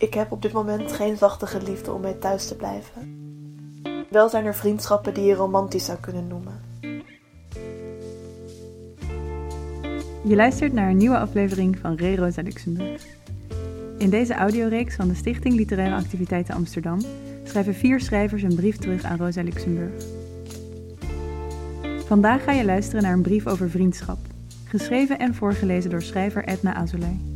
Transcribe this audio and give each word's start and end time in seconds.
Ik 0.00 0.14
heb 0.14 0.32
op 0.32 0.42
dit 0.42 0.52
moment 0.52 0.92
geen 0.92 1.16
zachte 1.16 1.46
geliefde 1.46 1.92
om 1.92 2.00
mee 2.00 2.18
thuis 2.18 2.48
te 2.48 2.56
blijven. 2.56 3.18
Wel 4.10 4.28
zijn 4.28 4.44
er 4.44 4.54
vriendschappen 4.54 5.14
die 5.14 5.24
je 5.24 5.34
romantisch 5.34 5.84
zou 5.84 5.98
kunnen 5.98 6.26
noemen. 6.26 6.60
Je 10.22 10.36
luistert 10.36 10.72
naar 10.72 10.90
een 10.90 10.96
nieuwe 10.96 11.18
aflevering 11.18 11.78
van 11.78 11.94
Re 11.94 12.16
Rosa 12.16 12.42
Luxemburg. 12.42 13.06
In 13.98 14.10
deze 14.10 14.34
audioreeks 14.34 14.96
van 14.96 15.08
de 15.08 15.14
Stichting 15.14 15.54
Literaire 15.54 15.94
Activiteiten 15.94 16.54
Amsterdam 16.54 16.98
schrijven 17.44 17.74
vier 17.74 18.00
schrijvers 18.00 18.42
een 18.42 18.54
brief 18.54 18.76
terug 18.76 19.02
aan 19.02 19.18
Rosa 19.18 19.42
Luxemburg. 19.42 20.04
Vandaag 22.06 22.44
ga 22.44 22.52
je 22.52 22.64
luisteren 22.64 23.02
naar 23.02 23.12
een 23.12 23.22
brief 23.22 23.46
over 23.46 23.70
vriendschap, 23.70 24.18
geschreven 24.64 25.18
en 25.18 25.34
voorgelezen 25.34 25.90
door 25.90 26.02
schrijver 26.02 26.44
Edna 26.44 26.74
Azoulay. 26.74 27.29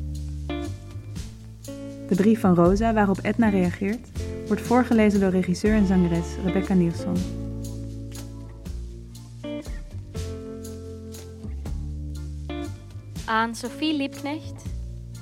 De 2.14 2.23
brief 2.23 2.41
van 2.41 2.54
Rosa 2.54 2.93
waarop 2.93 3.18
Edna 3.23 3.49
reageert, 3.49 4.09
wordt 4.46 4.63
voorgelezen 4.63 5.21
door 5.21 5.31
regisseur 5.31 5.75
en 5.75 5.86
zangeres 5.86 6.27
Rebecca 6.45 6.75
Nielsen. 6.75 7.14
Aan 13.27 13.54
Sophie 13.54 13.96
Liebknecht, 13.96 14.64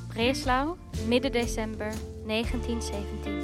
Breslau, 0.09 0.77
midden 1.09 1.32
december 1.32 1.92
1917. 2.27 3.43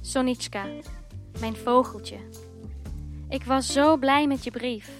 Sonitschka, 0.00 0.64
mijn 1.40 1.56
vogeltje. 1.56 2.18
Ik 3.28 3.44
was 3.44 3.72
zo 3.72 3.96
blij 3.96 4.26
met 4.26 4.44
je 4.44 4.50
brief. 4.50 4.90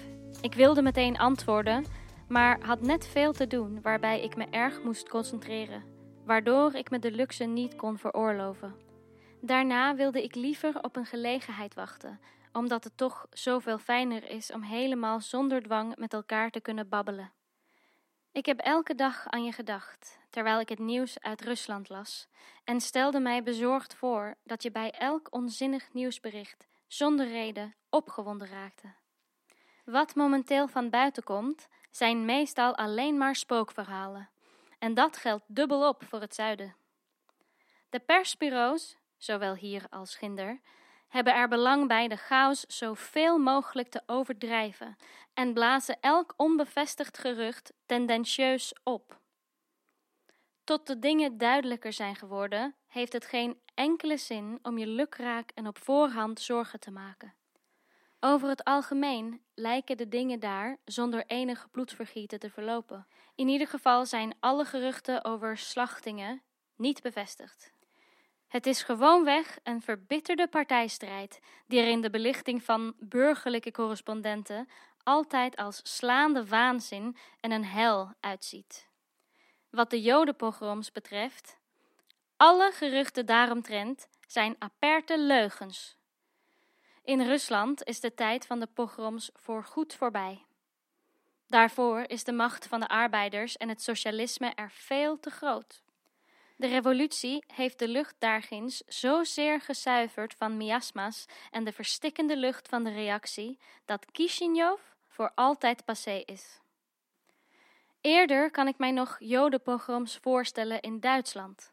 Ik 0.41 0.55
wilde 0.55 0.83
meteen 0.83 1.19
antwoorden, 1.19 1.85
maar 2.29 2.59
had 2.61 2.81
net 2.81 3.07
veel 3.07 3.33
te 3.33 3.47
doen 3.47 3.79
waarbij 3.83 4.23
ik 4.23 4.37
me 4.37 4.47
erg 4.51 4.83
moest 4.85 5.09
concentreren, 5.09 5.94
waardoor 6.25 6.75
ik 6.75 6.91
me 6.91 6.99
de 6.99 7.11
luxe 7.11 7.45
niet 7.45 7.77
kon 7.77 7.99
veroorloven. 7.99 8.75
Daarna 9.41 9.95
wilde 9.95 10.23
ik 10.23 10.35
liever 10.35 10.83
op 10.83 10.97
een 10.97 11.07
gelegenheid 11.07 11.75
wachten, 11.75 12.21
omdat 12.53 12.85
het 12.85 12.97
toch 12.97 13.27
zoveel 13.31 13.79
fijner 13.79 14.31
is 14.31 14.53
om 14.53 14.63
helemaal 14.63 15.21
zonder 15.21 15.63
dwang 15.63 15.97
met 15.97 16.13
elkaar 16.13 16.51
te 16.51 16.61
kunnen 16.61 16.89
babbelen. 16.89 17.33
Ik 18.33 18.47
heb 18.47 18.59
elke 18.59 18.95
dag 18.95 19.27
aan 19.27 19.45
je 19.45 19.53
gedacht, 19.53 20.19
terwijl 20.31 20.61
ik 20.61 20.69
het 20.69 20.79
nieuws 20.79 21.21
uit 21.21 21.41
Rusland 21.41 21.89
las, 21.89 22.29
en 22.65 22.81
stelde 22.81 23.21
mij 23.21 23.43
bezorgd 23.43 23.95
voor 23.95 24.35
dat 24.45 24.63
je 24.63 24.71
bij 24.71 24.91
elk 24.91 25.29
onzinnig 25.31 25.93
nieuwsbericht 25.93 26.67
zonder 26.87 27.29
reden 27.29 27.75
opgewonden 27.91 28.49
raakte. 28.49 28.93
Wat 29.85 30.15
momenteel 30.15 30.69
van 30.69 30.91
buiten 30.91 31.23
komt, 31.23 31.69
zijn 31.91 32.25
meestal 32.25 32.77
alleen 32.77 33.19
maar 33.19 33.37
spookverhalen, 33.37 34.29
en 34.85 34.95
dat 34.95 35.17
geldt 35.17 35.45
dubbel 35.47 35.89
op 35.89 36.05
voor 36.05 36.21
het 36.21 36.35
zuiden. 36.35 36.77
De 37.89 38.01
persbureaus, 38.01 38.97
zowel 39.17 39.55
hier 39.55 39.87
als 39.91 40.17
ginder, 40.17 40.61
hebben 41.09 41.35
er 41.35 41.49
belang 41.49 41.89
bij 41.89 42.09
de 42.09 42.17
chaos 42.17 42.61
zoveel 42.61 43.39
mogelijk 43.39 43.89
te 43.89 44.03
overdrijven 44.07 44.97
en 45.35 45.53
blazen 45.53 46.01
elk 46.01 46.35
onbevestigd 46.37 47.19
gerucht 47.19 47.73
tendentieus 47.87 48.73
op. 48.83 49.21
Tot 50.65 50.87
de 50.87 50.99
dingen 50.99 51.39
duidelijker 51.39 51.93
zijn 51.93 52.17
geworden, 52.17 52.75
heeft 52.87 53.13
het 53.13 53.25
geen 53.25 53.61
enkele 53.75 54.17
zin 54.17 54.59
om 54.63 54.79
je 54.79 54.87
lukraak 54.87 55.51
en 55.55 55.67
op 55.67 55.79
voorhand 55.79 56.41
zorgen 56.41 56.81
te 56.81 56.91
maken. 56.91 57.35
Over 58.27 58.49
het 58.49 58.65
algemeen 58.65 59.41
lijken 59.55 59.97
de 59.97 60.09
dingen 60.09 60.41
daar 60.41 60.77
zonder 60.85 61.25
enig 61.27 61.71
bloedvergieten 61.71 62.39
te 62.39 62.51
verlopen. 62.51 63.07
In 63.35 63.49
ieder 63.49 63.67
geval 63.67 64.07
zijn 64.07 64.35
alle 64.41 64.65
geruchten 64.65 65.25
over 65.25 65.59
slachtingen 65.59 66.43
niet 66.77 67.03
bevestigd. 67.03 67.73
Het 68.49 68.67
is 68.67 68.83
gewoonweg 68.83 69.59
een 69.63 69.83
verbitterde 69.83 70.49
partijstrijd, 70.49 71.41
die 71.67 71.81
er 71.81 71.89
in 71.89 72.01
de 72.01 72.11
belichting 72.11 72.63
van 72.63 72.95
burgerlijke 72.99 73.71
correspondenten 73.71 74.69
altijd 75.03 75.57
als 75.57 75.81
slaande 75.83 76.47
waanzin 76.47 77.17
en 77.41 77.51
een 77.51 77.65
hel 77.65 78.13
uitziet. 78.21 78.89
Wat 79.71 79.91
de 79.91 80.03
jodenpogroms 80.03 80.93
betreft, 80.93 81.59
alle 82.37 82.73
geruchten 82.73 83.27
daaromtrent 83.27 84.09
zijn 84.27 84.57
aperte 84.59 85.19
leugens. 85.19 85.97
In 87.05 87.21
Rusland 87.21 87.85
is 87.85 88.01
de 88.01 88.15
tijd 88.15 88.47
van 88.47 88.61
de 88.61 88.67
pogroms 88.67 89.31
voorgoed 89.35 89.95
voorbij. 89.95 90.45
Daarvoor 91.47 92.05
is 92.07 92.25
de 92.25 92.33
macht 92.33 92.67
van 92.67 92.81
de 92.81 92.89
arbeiders 92.89 93.57
en 93.57 93.69
het 93.69 93.83
socialisme 93.83 94.53
er 94.55 94.71
veel 94.71 95.21
te 95.21 95.31
groot. 95.31 95.83
De 96.57 96.67
revolutie 96.67 97.45
heeft 97.55 97.79
de 97.79 97.89
lucht 97.89 98.15
daarginds 98.19 98.83
zozeer 98.87 99.61
gezuiverd 99.61 100.35
van 100.35 100.57
miasma's 100.57 101.27
en 101.51 101.65
de 101.65 101.73
verstikkende 101.73 102.37
lucht 102.37 102.69
van 102.69 102.85
de 102.85 102.93
reactie, 102.93 103.59
dat 103.85 104.11
Kishinev 104.11 104.81
voor 105.09 105.33
altijd 105.35 105.85
passé 105.85 106.23
is. 106.25 106.61
Eerder 108.01 108.51
kan 108.51 108.69
ik 108.69 108.79
mij 108.79 108.91
nog 108.91 109.17
jodenpogroms 109.19 110.17
voorstellen 110.17 110.81
in 110.81 111.01
Duitsland. 111.01 111.73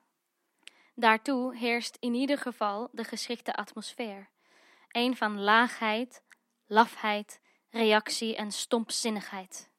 Daartoe 0.96 1.56
heerst 1.56 1.98
in 2.00 2.14
ieder 2.14 2.38
geval 2.38 2.90
de 2.92 3.04
geschikte 3.04 3.54
atmosfeer. 3.54 4.30
Een 4.92 5.18
van 5.18 5.40
laagheid, 5.40 6.24
lafheid, 6.68 7.40
reactie 7.70 8.36
en 8.36 8.52
stompzinnigheid. 8.52 9.70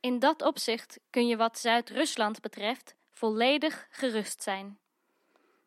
In 0.00 0.18
dat 0.18 0.42
opzicht 0.42 1.00
kun 1.10 1.26
je 1.26 1.36
wat 1.36 1.58
Zuid-Rusland 1.58 2.40
betreft 2.40 2.94
volledig 3.10 3.86
gerust 3.90 4.42
zijn. 4.42 4.78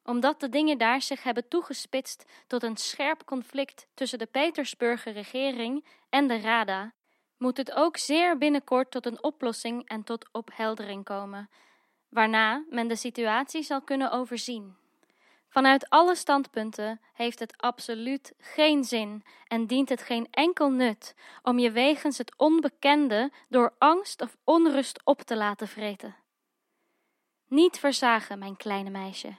Omdat 0.03 0.39
de 0.39 0.49
dingen 0.49 0.77
daar 0.77 1.01
zich 1.01 1.23
hebben 1.23 1.47
toegespitst 1.47 2.25
tot 2.47 2.63
een 2.63 2.77
scherp 2.77 3.25
conflict 3.25 3.87
tussen 3.93 4.19
de 4.19 4.25
Petersburger 4.25 5.13
regering 5.13 5.85
en 6.09 6.27
de 6.27 6.39
Rada, 6.39 6.93
moet 7.37 7.57
het 7.57 7.71
ook 7.71 7.97
zeer 7.97 8.37
binnenkort 8.37 8.91
tot 8.91 9.05
een 9.05 9.23
oplossing 9.23 9.87
en 9.87 10.03
tot 10.03 10.29
opheldering 10.31 11.03
komen, 11.03 11.49
waarna 12.09 12.63
men 12.69 12.87
de 12.87 12.95
situatie 12.95 13.63
zal 13.63 13.81
kunnen 13.81 14.11
overzien. 14.11 14.82
Vanuit 15.53 15.89
alle 15.89 16.15
standpunten 16.15 17.01
heeft 17.13 17.39
het 17.39 17.57
absoluut 17.57 18.33
geen 18.37 18.83
zin 18.83 19.23
en 19.47 19.67
dient 19.67 19.89
het 19.89 20.01
geen 20.01 20.27
enkel 20.31 20.69
nut 20.69 21.15
om 21.41 21.59
je 21.59 21.71
wegens 21.71 22.17
het 22.17 22.33
onbekende 22.37 23.31
door 23.49 23.75
angst 23.77 24.21
of 24.21 24.37
onrust 24.43 25.01
op 25.03 25.21
te 25.21 25.35
laten 25.35 25.67
vreten. 25.67 26.15
Niet 27.47 27.79
verzagen, 27.79 28.39
mijn 28.39 28.57
kleine 28.57 28.89
meisje. 28.89 29.35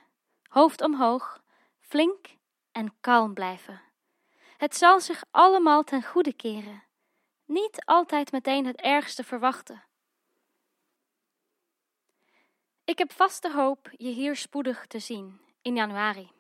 Hoofd 0.49 0.83
omhoog, 0.83 1.43
flink 1.81 2.27
en 2.73 2.95
kalm 3.01 3.35
blijven. 3.35 3.83
Het 4.57 4.77
zal 4.77 5.01
zich 5.01 5.25
allemaal 5.31 5.83
ten 5.83 6.03
goede 6.03 6.33
keren. 6.33 6.83
Niet 7.45 7.85
altijd 7.85 8.33
meteen 8.33 8.67
het 8.67 8.81
ergste 8.81 9.25
verwachten. 9.25 9.85
Ik 12.85 12.99
heb 12.99 13.13
vaste 13.13 13.53
hoop 13.53 13.91
je 13.97 14.09
hier 14.09 14.37
spoedig 14.37 14.87
te 14.87 14.99
zien, 14.99 15.43
in 15.65 15.75
januari. 15.75 16.31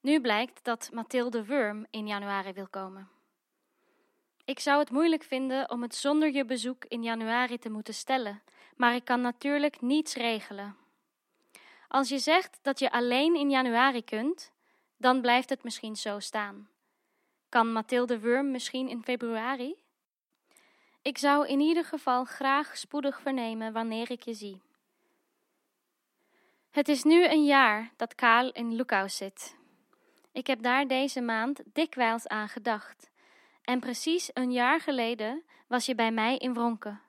Nu 0.00 0.20
blijkt 0.20 0.64
dat 0.64 0.90
Mathilde 0.92 1.44
Wurm 1.44 1.86
in 1.90 2.06
januari 2.06 2.52
wil 2.52 2.68
komen. 2.68 3.08
Ik 4.44 4.60
zou 4.60 4.78
het 4.78 4.90
moeilijk 4.90 5.22
vinden 5.22 5.70
om 5.70 5.82
het 5.82 5.94
zonder 5.94 6.32
je 6.32 6.44
bezoek 6.44 6.84
in 6.84 7.02
januari 7.02 7.58
te 7.58 7.70
moeten 7.70 7.94
stellen, 7.94 8.42
maar 8.76 8.94
ik 8.94 9.04
kan 9.04 9.20
natuurlijk 9.20 9.80
niets 9.80 10.14
regelen. 10.14 10.76
Als 11.88 12.08
je 12.08 12.18
zegt 12.18 12.58
dat 12.62 12.78
je 12.78 12.90
alleen 12.90 13.34
in 13.34 13.50
januari 13.50 14.04
kunt, 14.04 14.52
dan 14.96 15.20
blijft 15.20 15.48
het 15.48 15.62
misschien 15.62 15.96
zo 15.96 16.18
staan. 16.18 16.68
Kan 17.48 17.72
Mathilde 17.72 18.18
Wurm 18.18 18.50
misschien 18.50 18.88
in 18.88 19.02
februari? 19.02 19.74
Ik 21.02 21.18
zou 21.18 21.46
in 21.46 21.60
ieder 21.60 21.84
geval 21.84 22.24
graag 22.24 22.76
spoedig 22.76 23.20
vernemen 23.20 23.72
wanneer 23.72 24.10
ik 24.10 24.22
je 24.22 24.34
zie. 24.34 24.60
Het 26.70 26.88
is 26.88 27.02
nu 27.02 27.26
een 27.26 27.44
jaar 27.44 27.90
dat 27.96 28.14
Kaal 28.14 28.52
in 28.52 28.74
Lukau 28.74 29.08
zit. 29.08 29.56
Ik 30.32 30.46
heb 30.46 30.62
daar 30.62 30.86
deze 30.86 31.20
maand 31.20 31.60
dikwijls 31.72 32.28
aan 32.28 32.48
gedacht. 32.48 33.10
En 33.64 33.80
precies 33.80 34.30
een 34.32 34.52
jaar 34.52 34.80
geleden 34.80 35.42
was 35.66 35.86
je 35.86 35.94
bij 35.94 36.12
mij 36.12 36.36
in 36.36 36.54
Wronken 36.54 37.00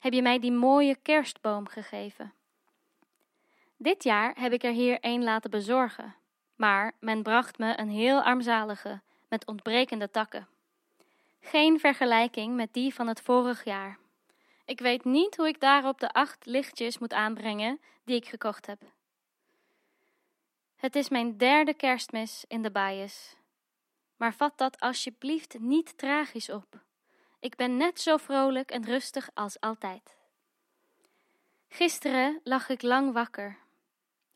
heb 0.00 0.12
je 0.12 0.22
mij 0.22 0.38
die 0.38 0.52
mooie 0.52 0.96
kerstboom 1.02 1.68
gegeven. 1.68 2.32
Dit 3.76 4.02
jaar 4.02 4.34
heb 4.40 4.52
ik 4.52 4.62
er 4.62 4.72
hier 4.72 4.98
een 5.00 5.24
laten 5.24 5.50
bezorgen, 5.50 6.14
maar 6.56 6.92
men 7.00 7.22
bracht 7.22 7.58
me 7.58 7.78
een 7.78 7.88
heel 7.88 8.22
armzalige, 8.22 9.00
met 9.28 9.46
ontbrekende 9.46 10.10
takken. 10.10 10.48
Geen 11.40 11.80
vergelijking 11.80 12.54
met 12.56 12.72
die 12.72 12.94
van 12.94 13.06
het 13.06 13.20
vorig 13.20 13.64
jaar. 13.64 13.98
Ik 14.70 14.80
weet 14.80 15.04
niet 15.04 15.36
hoe 15.36 15.48
ik 15.48 15.60
daarop 15.60 16.00
de 16.00 16.12
acht 16.12 16.46
lichtjes 16.46 16.98
moet 16.98 17.12
aanbrengen 17.12 17.80
die 18.04 18.16
ik 18.16 18.28
gekocht 18.28 18.66
heb. 18.66 18.82
Het 20.76 20.96
is 20.96 21.08
mijn 21.08 21.36
derde 21.36 21.74
kerstmis 21.74 22.44
in 22.48 22.62
de 22.62 22.70
baaiers. 22.70 23.34
Maar 24.16 24.34
vat 24.34 24.58
dat 24.58 24.80
alsjeblieft 24.80 25.58
niet 25.58 25.98
tragisch 25.98 26.50
op. 26.50 26.80
Ik 27.40 27.56
ben 27.56 27.76
net 27.76 28.00
zo 28.00 28.16
vrolijk 28.16 28.70
en 28.70 28.84
rustig 28.84 29.30
als 29.34 29.60
altijd. 29.60 30.16
Gisteren 31.68 32.40
lag 32.44 32.68
ik 32.68 32.82
lang 32.82 33.12
wakker. 33.12 33.58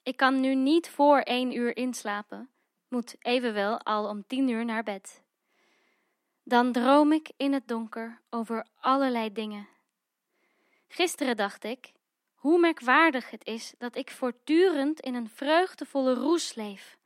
Ik 0.02 0.16
kan 0.16 0.40
nu 0.40 0.54
niet 0.54 0.88
voor 0.88 1.19
één 1.19 1.56
uur 1.56 1.76
inslapen, 1.76 2.50
moet 2.88 3.16
evenwel 3.19 3.81
al 3.81 4.08
om 4.08 4.26
tien 4.26 4.48
uur 4.48 4.64
naar 4.64 4.82
bed. 4.82 5.22
Dan 6.42 6.72
droom 6.72 7.12
ik 7.12 7.31
in 7.36 7.52
het 7.52 7.69
donker 7.69 8.20
over 8.31 8.66
allerlei 8.81 9.32
dingen. 9.32 9.72
Gisteren 10.94 11.37
dacht 11.37 11.64
ik, 11.64 11.93
hoe 12.35 12.58
merkwaardig 12.58 13.31
het 13.31 13.46
is 13.46 13.75
dat 13.79 13.96
ik 13.96 14.11
voortdurend 14.11 15.00
in 15.00 15.14
een 15.14 15.29
vreugdevolle 15.29 16.14
roes 16.14 16.55
leef, 16.55 16.96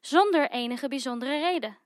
zonder 0.00 0.50
enige 0.50 0.88
bijzondere 0.88 1.38
reden. 1.38 1.78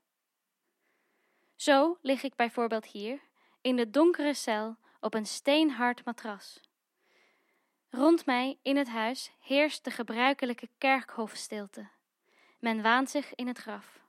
Zo 1.56 1.98
lig 2.02 2.22
ik 2.22 2.36
bijvoorbeeld 2.36 2.84
hier, 2.86 3.20
in 3.60 3.76
de 3.76 3.90
donkere 3.90 4.34
cel, 4.34 4.76
op 5.00 5.14
een 5.14 5.26
steenhard 5.26 6.04
matras. 6.04 6.60
Rond 7.90 8.26
mij 8.26 8.58
in 8.62 8.76
het 8.76 8.88
huis 8.88 9.30
heerst 9.40 9.84
de 9.84 9.90
gebruikelijke 9.90 10.68
kerkhofstilte. 10.78 11.88
Men 12.58 12.82
waant 12.82 13.10
zich 13.10 13.34
in 13.34 13.46
het 13.46 13.58
graf. 13.58 14.00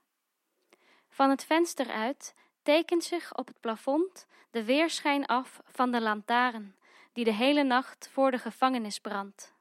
Van 1.08 1.30
het 1.30 1.44
venster 1.44 1.90
uit 1.90 2.34
tekent 2.62 3.04
zich 3.04 3.36
op 3.36 3.46
het 3.46 3.60
plafond 3.60 4.26
de 4.50 4.64
weerschijn 4.64 5.26
af 5.26 5.60
van 5.64 5.90
de 5.90 6.00
lantaarn 6.00 6.78
die 7.12 7.24
de 7.24 7.32
hele 7.32 7.62
nacht 7.62 8.08
voor 8.12 8.30
de 8.30 8.38
gevangenis 8.38 8.98
brandt. 8.98 9.54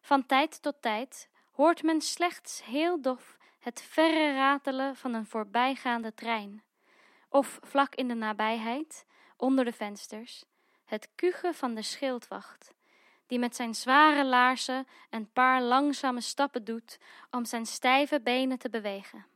Van 0.00 0.26
tijd 0.26 0.62
tot 0.62 0.82
tijd 0.82 1.28
hoort 1.52 1.82
men 1.82 2.00
slechts 2.00 2.64
heel 2.64 3.00
dof 3.00 3.38
het 3.58 3.82
verre 3.82 4.34
ratelen 4.34 4.96
van 4.96 5.14
een 5.14 5.26
voorbijgaande 5.26 6.14
trein, 6.14 6.62
of 7.28 7.58
vlak 7.62 7.94
in 7.94 8.08
de 8.08 8.14
nabijheid, 8.14 9.06
onder 9.36 9.64
de 9.64 9.72
vensters, 9.72 10.44
het 10.84 11.08
kuchen 11.14 11.54
van 11.54 11.74
de 11.74 11.82
schildwacht, 11.82 12.74
die 13.26 13.38
met 13.38 13.56
zijn 13.56 13.74
zware 13.74 14.24
laarzen 14.24 14.86
een 15.10 15.32
paar 15.32 15.62
langzame 15.62 16.20
stappen 16.20 16.64
doet 16.64 16.98
om 17.30 17.44
zijn 17.44 17.66
stijve 17.66 18.20
benen 18.20 18.58
te 18.58 18.70
bewegen. 18.70 19.26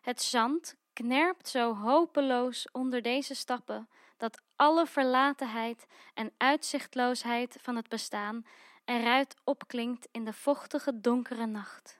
Het 0.00 0.22
zand 0.22 0.76
knerpt 0.92 1.48
zo 1.48 1.74
hopeloos 1.74 2.68
onder 2.72 3.02
deze 3.02 3.34
stappen 3.34 3.88
dat 4.18 4.42
alle 4.56 4.86
verlatenheid 4.86 5.86
en 6.14 6.32
uitzichtloosheid 6.36 7.58
van 7.62 7.76
het 7.76 7.88
bestaan 7.88 8.46
eruit 8.84 9.36
opklinkt 9.44 10.08
in 10.10 10.24
de 10.24 10.32
vochtige 10.32 11.00
donkere 11.00 11.46
nacht. 11.46 11.98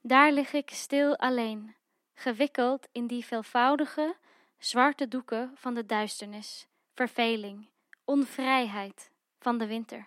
Daar 0.00 0.32
lig 0.32 0.52
ik 0.52 0.70
stil 0.70 1.16
alleen, 1.16 1.74
gewikkeld 2.14 2.88
in 2.92 3.06
die 3.06 3.24
veelvoudige, 3.24 4.16
zwarte 4.58 5.08
doeken 5.08 5.52
van 5.54 5.74
de 5.74 5.86
duisternis, 5.86 6.66
verveling, 6.94 7.68
onvrijheid 8.04 9.10
van 9.38 9.58
de 9.58 9.66
winter. 9.66 10.06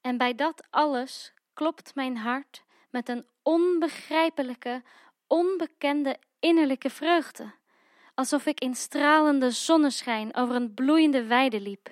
En 0.00 0.16
bij 0.16 0.34
dat 0.34 0.66
alles 0.70 1.32
klopt 1.54 1.94
mijn 1.94 2.16
hart 2.16 2.64
met 2.90 3.08
een 3.08 3.26
onbegrijpelijke, 3.42 4.82
onbekende 5.26 6.18
innerlijke 6.38 6.90
vreugde, 6.90 7.52
alsof 8.18 8.46
ik 8.46 8.60
in 8.60 8.74
stralende 8.74 9.50
zonneschijn 9.50 10.34
over 10.34 10.54
een 10.54 10.74
bloeiende 10.74 11.24
weide 11.24 11.60
liep. 11.60 11.88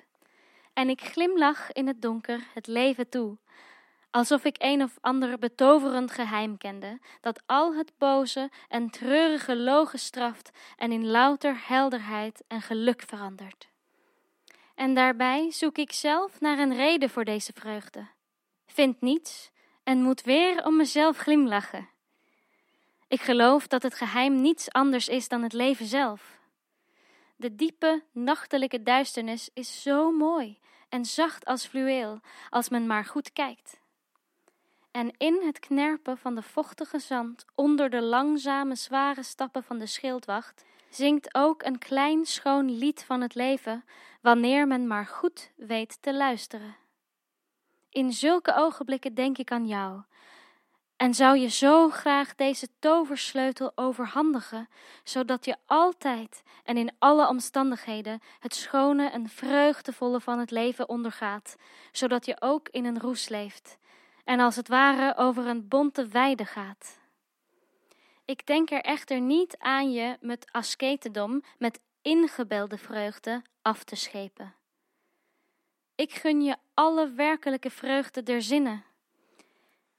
En 0.73 0.89
ik 0.89 1.01
glimlach 1.01 1.71
in 1.71 1.87
het 1.87 2.01
donker 2.01 2.47
het 2.53 2.67
leven 2.67 3.09
toe, 3.09 3.37
alsof 4.11 4.43
ik 4.43 4.55
een 4.59 4.83
of 4.83 4.97
ander 5.01 5.39
betoverend 5.39 6.11
geheim 6.11 6.57
kende, 6.57 6.99
dat 7.21 7.41
al 7.45 7.75
het 7.75 7.91
boze 7.97 8.49
en 8.67 8.89
treurige 8.89 9.55
logen 9.55 9.99
straft 9.99 10.51
en 10.77 10.91
in 10.91 11.07
louter 11.07 11.67
helderheid 11.67 12.43
en 12.47 12.61
geluk 12.61 13.03
verandert. 13.05 13.67
En 14.75 14.93
daarbij 14.93 15.51
zoek 15.51 15.77
ik 15.77 15.91
zelf 15.91 16.39
naar 16.39 16.59
een 16.59 16.75
reden 16.75 17.09
voor 17.09 17.25
deze 17.25 17.51
vreugde, 17.55 18.07
vind 18.65 19.01
niets 19.01 19.51
en 19.83 20.01
moet 20.01 20.21
weer 20.21 20.65
om 20.65 20.75
mezelf 20.75 21.17
glimlachen. 21.17 21.89
Ik 23.07 23.21
geloof 23.21 23.67
dat 23.67 23.83
het 23.83 23.93
geheim 23.93 24.41
niets 24.41 24.71
anders 24.71 25.07
is 25.07 25.27
dan 25.27 25.43
het 25.43 25.53
leven 25.53 25.85
zelf. 25.85 26.39
De 27.35 27.55
diepe, 27.55 28.03
nachtelijke 28.11 28.83
duisternis 28.83 29.49
is 29.53 29.81
zo 29.81 30.11
mooi 30.11 30.57
en 30.89 31.05
zacht 31.05 31.45
als 31.45 31.65
fluweel, 31.65 32.19
als 32.49 32.69
men 32.69 32.87
maar 32.87 33.05
goed 33.05 33.33
kijkt. 33.33 33.79
En 34.91 35.11
in 35.17 35.41
het 35.45 35.59
knerpen 35.59 36.17
van 36.17 36.35
de 36.35 36.41
vochtige 36.41 36.99
zand 36.99 37.45
onder 37.55 37.89
de 37.89 38.01
langzame, 38.01 38.75
zware 38.75 39.23
stappen 39.23 39.63
van 39.63 39.77
de 39.77 39.85
schildwacht 39.85 40.65
zingt 40.89 41.35
ook 41.35 41.63
een 41.63 41.77
klein 41.77 42.25
schoon 42.25 42.77
lied 42.77 43.03
van 43.03 43.21
het 43.21 43.35
leven, 43.35 43.83
wanneer 44.21 44.67
men 44.67 44.87
maar 44.87 45.05
goed 45.05 45.51
weet 45.55 45.97
te 46.01 46.13
luisteren. 46.13 46.75
In 47.89 48.11
zulke 48.13 48.55
ogenblikken 48.55 49.13
denk 49.13 49.37
ik 49.37 49.51
aan 49.51 49.67
jou, 49.67 50.01
en 50.97 51.13
zou 51.13 51.37
je 51.37 51.49
zo 51.49 51.89
graag 51.89 52.35
deze 52.35 52.67
toversleutel 52.79 53.71
overhandigen, 53.75 54.69
zodat 55.03 55.45
je 55.45 55.55
altijd 55.65 56.43
en 56.63 56.77
in 56.77 56.91
alle 56.99 57.27
omstandigheden 57.27 58.21
het 58.39 58.55
schone 58.55 59.09
en 59.09 59.29
vreugdevolle 59.29 60.21
van 60.21 60.39
het 60.39 60.51
leven 60.51 60.89
ondergaat, 60.89 61.55
zodat 61.91 62.25
je 62.25 62.35
ook 62.39 62.69
in 62.69 62.85
een 62.85 62.99
roes 62.99 63.29
leeft 63.29 63.77
en 64.27 64.39
als 64.39 64.55
het 64.55 64.67
ware 64.67 65.17
over 65.17 65.47
een 65.47 65.67
bonte 65.67 66.07
weide 66.07 66.45
gaat. 66.45 66.99
Ik 68.25 68.45
denk 68.45 68.71
er 68.71 68.81
echter 68.81 69.21
niet 69.21 69.57
aan 69.57 69.91
je 69.91 70.17
met 70.21 70.47
asketendom, 70.51 71.43
met 71.57 71.79
ingebelde 72.01 72.77
vreugde 72.77 73.41
af 73.61 73.83
te 73.83 73.95
schepen. 73.95 74.55
Ik 75.95 76.13
gun 76.13 76.41
je 76.41 76.55
alle 76.73 77.11
werkelijke 77.11 77.69
vreugde 77.69 78.23
der 78.23 78.41
zinnen 78.41 78.83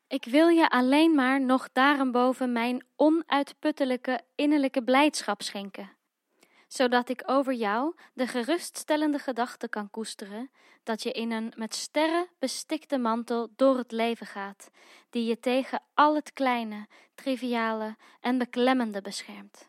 ik 0.08 0.24
wil 0.24 0.48
je 0.48 0.70
alleen 0.70 1.14
maar 1.14 1.40
nog 1.40 1.68
daarenboven 1.72 2.52
mijn 2.52 2.84
onuitputtelijke 2.96 4.20
innerlijke 4.34 4.82
blijdschap 4.82 5.42
schenken, 5.42 5.90
zodat 6.68 7.08
ik 7.08 7.22
over 7.26 7.52
jou 7.52 7.94
de 8.12 8.26
geruststellende 8.26 9.18
gedachte 9.18 9.68
kan 9.68 9.90
koesteren 9.90 10.50
dat 10.82 11.02
je 11.02 11.12
in 11.12 11.30
een 11.30 11.52
met 11.56 11.74
sterren 11.74 12.28
bestikte 12.38 12.98
mantel 12.98 13.48
door 13.56 13.76
het 13.76 13.92
leven 13.92 14.26
gaat, 14.26 14.70
die 15.10 15.24
je 15.24 15.40
tegen 15.40 15.82
al 15.94 16.14
het 16.14 16.32
kleine, 16.32 16.86
triviale 17.14 17.96
en 18.20 18.38
beklemmende 18.38 19.00
beschermt. 19.00 19.68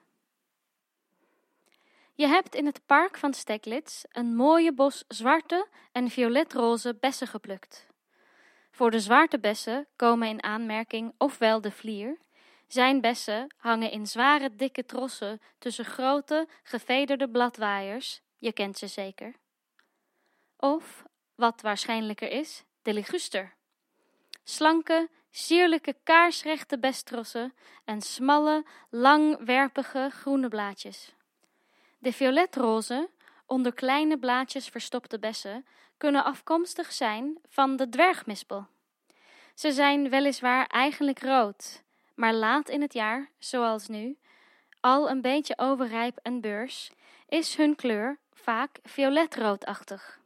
Je 2.13 2.27
hebt 2.27 2.55
in 2.55 2.65
het 2.65 2.81
park 2.85 3.17
van 3.17 3.33
Steglitz 3.33 4.03
een 4.11 4.35
mooie 4.35 4.73
bos 4.73 5.03
zwarte 5.07 5.67
en 5.91 6.09
violetroze 6.09 6.97
bessen 6.99 7.27
geplukt. 7.27 7.88
Voor 8.79 8.91
de 8.91 8.99
zwaartebessen 8.99 9.87
komen 9.95 10.27
in 10.27 10.43
aanmerking 10.43 11.13
ofwel 11.17 11.61
de 11.61 11.71
vlier, 11.71 12.17
zijn 12.67 13.01
bessen 13.01 13.55
hangen 13.57 13.91
in 13.91 14.07
zware 14.07 14.55
dikke 14.55 14.85
trossen 14.85 15.41
tussen 15.57 15.85
grote 15.85 16.47
gevederde 16.63 17.29
bladwaaiers, 17.29 18.21
je 18.37 18.53
kent 18.53 18.77
ze 18.77 18.87
zeker. 18.87 19.33
Of, 20.57 21.03
wat 21.35 21.61
waarschijnlijker 21.61 22.31
is, 22.31 22.63
de 22.81 22.93
liguster. 22.93 23.53
Slanke, 24.43 25.09
sierlijke 25.29 25.95
kaarsrechte 26.03 26.79
bestrossen 26.79 27.53
en 27.85 28.01
smalle, 28.01 28.65
langwerpige 28.89 30.09
groene 30.11 30.47
blaadjes. 30.47 31.13
De 31.97 32.13
violetroze, 32.13 33.09
onder 33.49 33.73
kleine 33.73 34.17
blaadjes 34.17 34.67
verstopte 34.67 35.19
bessen 35.19 35.65
kunnen 35.97 36.23
afkomstig 36.23 36.91
zijn 36.91 37.37
van 37.47 37.75
de 37.75 37.89
dwergmispel. 37.89 38.67
Ze 39.53 39.71
zijn 39.71 40.09
weliswaar 40.09 40.67
eigenlijk 40.67 41.21
rood, 41.21 41.83
maar 42.15 42.33
laat 42.33 42.69
in 42.69 42.81
het 42.81 42.93
jaar, 42.93 43.29
zoals 43.37 43.87
nu, 43.87 44.17
al 44.79 45.09
een 45.09 45.21
beetje 45.21 45.57
overrijp 45.57 46.19
en 46.21 46.41
beurs, 46.41 46.91
is 47.27 47.55
hun 47.55 47.75
kleur 47.75 48.17
vaak 48.33 48.79
violetroodachtig. 48.83 50.19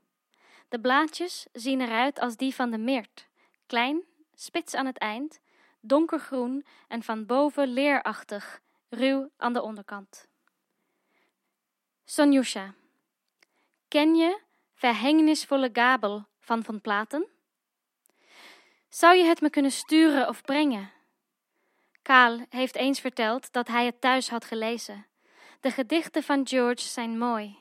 De 0.69 0.79
blaadjes 0.79 1.47
zien 1.51 1.81
eruit 1.81 2.19
als 2.19 2.37
die 2.37 2.55
van 2.55 2.71
de 2.71 2.77
meert, 2.77 3.27
klein, 3.65 4.03
spits 4.35 4.73
aan 4.73 4.85
het 4.85 4.97
eind, 4.97 5.39
donkergroen 5.79 6.65
en 6.87 7.03
van 7.03 7.25
boven 7.25 7.67
leerachtig, 7.67 8.61
ruw 8.89 9.29
aan 9.37 9.53
de 9.53 9.61
onderkant. 9.61 10.27
Sonjusha 12.05 12.73
Ken 13.93 14.15
je 14.15 14.39
verhängenisvolle 14.73 15.69
Gabel 15.73 16.25
van 16.39 16.63
Van 16.63 16.81
Platen? 16.81 17.27
Zou 18.89 19.15
je 19.15 19.23
het 19.23 19.41
me 19.41 19.49
kunnen 19.49 19.71
sturen 19.71 20.27
of 20.27 20.41
brengen? 20.41 20.91
Kaal 22.01 22.39
heeft 22.49 22.75
eens 22.75 22.99
verteld 22.99 23.51
dat 23.51 23.67
hij 23.67 23.85
het 23.85 24.01
thuis 24.01 24.29
had 24.29 24.45
gelezen. 24.45 25.05
De 25.59 25.71
gedichten 25.71 26.23
van 26.23 26.47
George 26.47 26.81
zijn 26.81 27.17
mooi. 27.17 27.57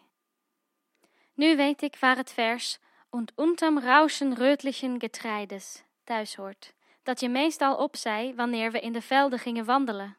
Nu 1.34 1.56
weet 1.56 1.82
ik 1.82 1.96
waar 1.96 2.16
het 2.16 2.32
vers 2.32 2.78
und 3.10 3.32
unterm 3.36 3.78
Rauschen 3.78 4.36
rötlichen 4.36 5.00
Getreides 5.00 5.82
thuis 6.04 6.34
hoort, 6.34 6.74
dat 7.02 7.20
je 7.20 7.28
meestal 7.28 7.76
opzei 7.76 8.34
wanneer 8.34 8.72
we 8.72 8.80
in 8.80 8.92
de 8.92 9.02
velden 9.02 9.38
gingen 9.38 9.64
wandelen. 9.64 10.16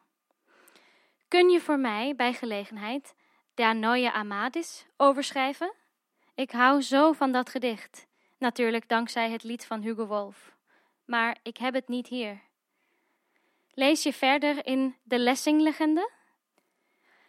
Kun 1.28 1.48
je 1.48 1.60
voor 1.60 1.78
mij 1.78 2.16
bij 2.16 2.32
gelegenheid 2.32 3.14
Der 3.54 3.76
Neue 3.76 4.12
Amadis 4.12 4.86
overschrijven? 4.96 5.82
Ik 6.34 6.50
hou 6.50 6.82
zo 6.82 7.12
van 7.12 7.32
dat 7.32 7.50
gedicht, 7.50 8.06
natuurlijk 8.38 8.88
dankzij 8.88 9.30
het 9.30 9.42
lied 9.42 9.64
van 9.64 9.82
Hugo 9.82 10.06
Wolf. 10.06 10.52
maar 11.04 11.38
ik 11.42 11.56
heb 11.56 11.74
het 11.74 11.88
niet 11.88 12.06
hier. 12.06 12.40
Lees 13.74 14.02
je 14.02 14.12
verder 14.12 14.66
in 14.66 14.96
de 15.02 15.18
Lessing-legende? 15.18 16.10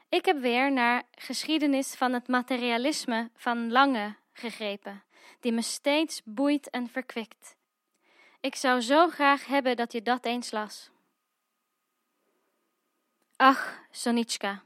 Ik 0.10 0.26
heb 0.26 0.40
weer 0.40 0.72
naar 0.72 1.04
geschiedenis 1.12 1.96
van 1.96 2.14
het 2.14 2.28
materialisme 2.28 3.30
van 3.36 3.72
Lange 3.72 4.16
gegrepen, 4.34 5.04
die 5.40 5.52
me 5.52 5.62
steeds 5.62 6.22
boeit 6.24 6.70
en 6.70 6.88
verkwikt. 6.88 7.56
Ik 8.40 8.56
zou 8.56 8.82
zo 8.82 9.08
graag 9.08 9.46
hebben 9.46 9.76
dat 9.76 9.92
je 9.92 10.02
dat 10.02 10.26
eens 10.26 10.52
las. 10.52 10.90
Ach, 13.36 13.80
Sonitschka, 13.92 14.64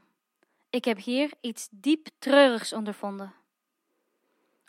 ik 0.70 0.84
heb 0.84 0.98
hier 0.98 1.30
iets 1.40 1.68
diep 1.70 2.08
treurigs 2.18 2.72
ondervonden. 2.72 3.39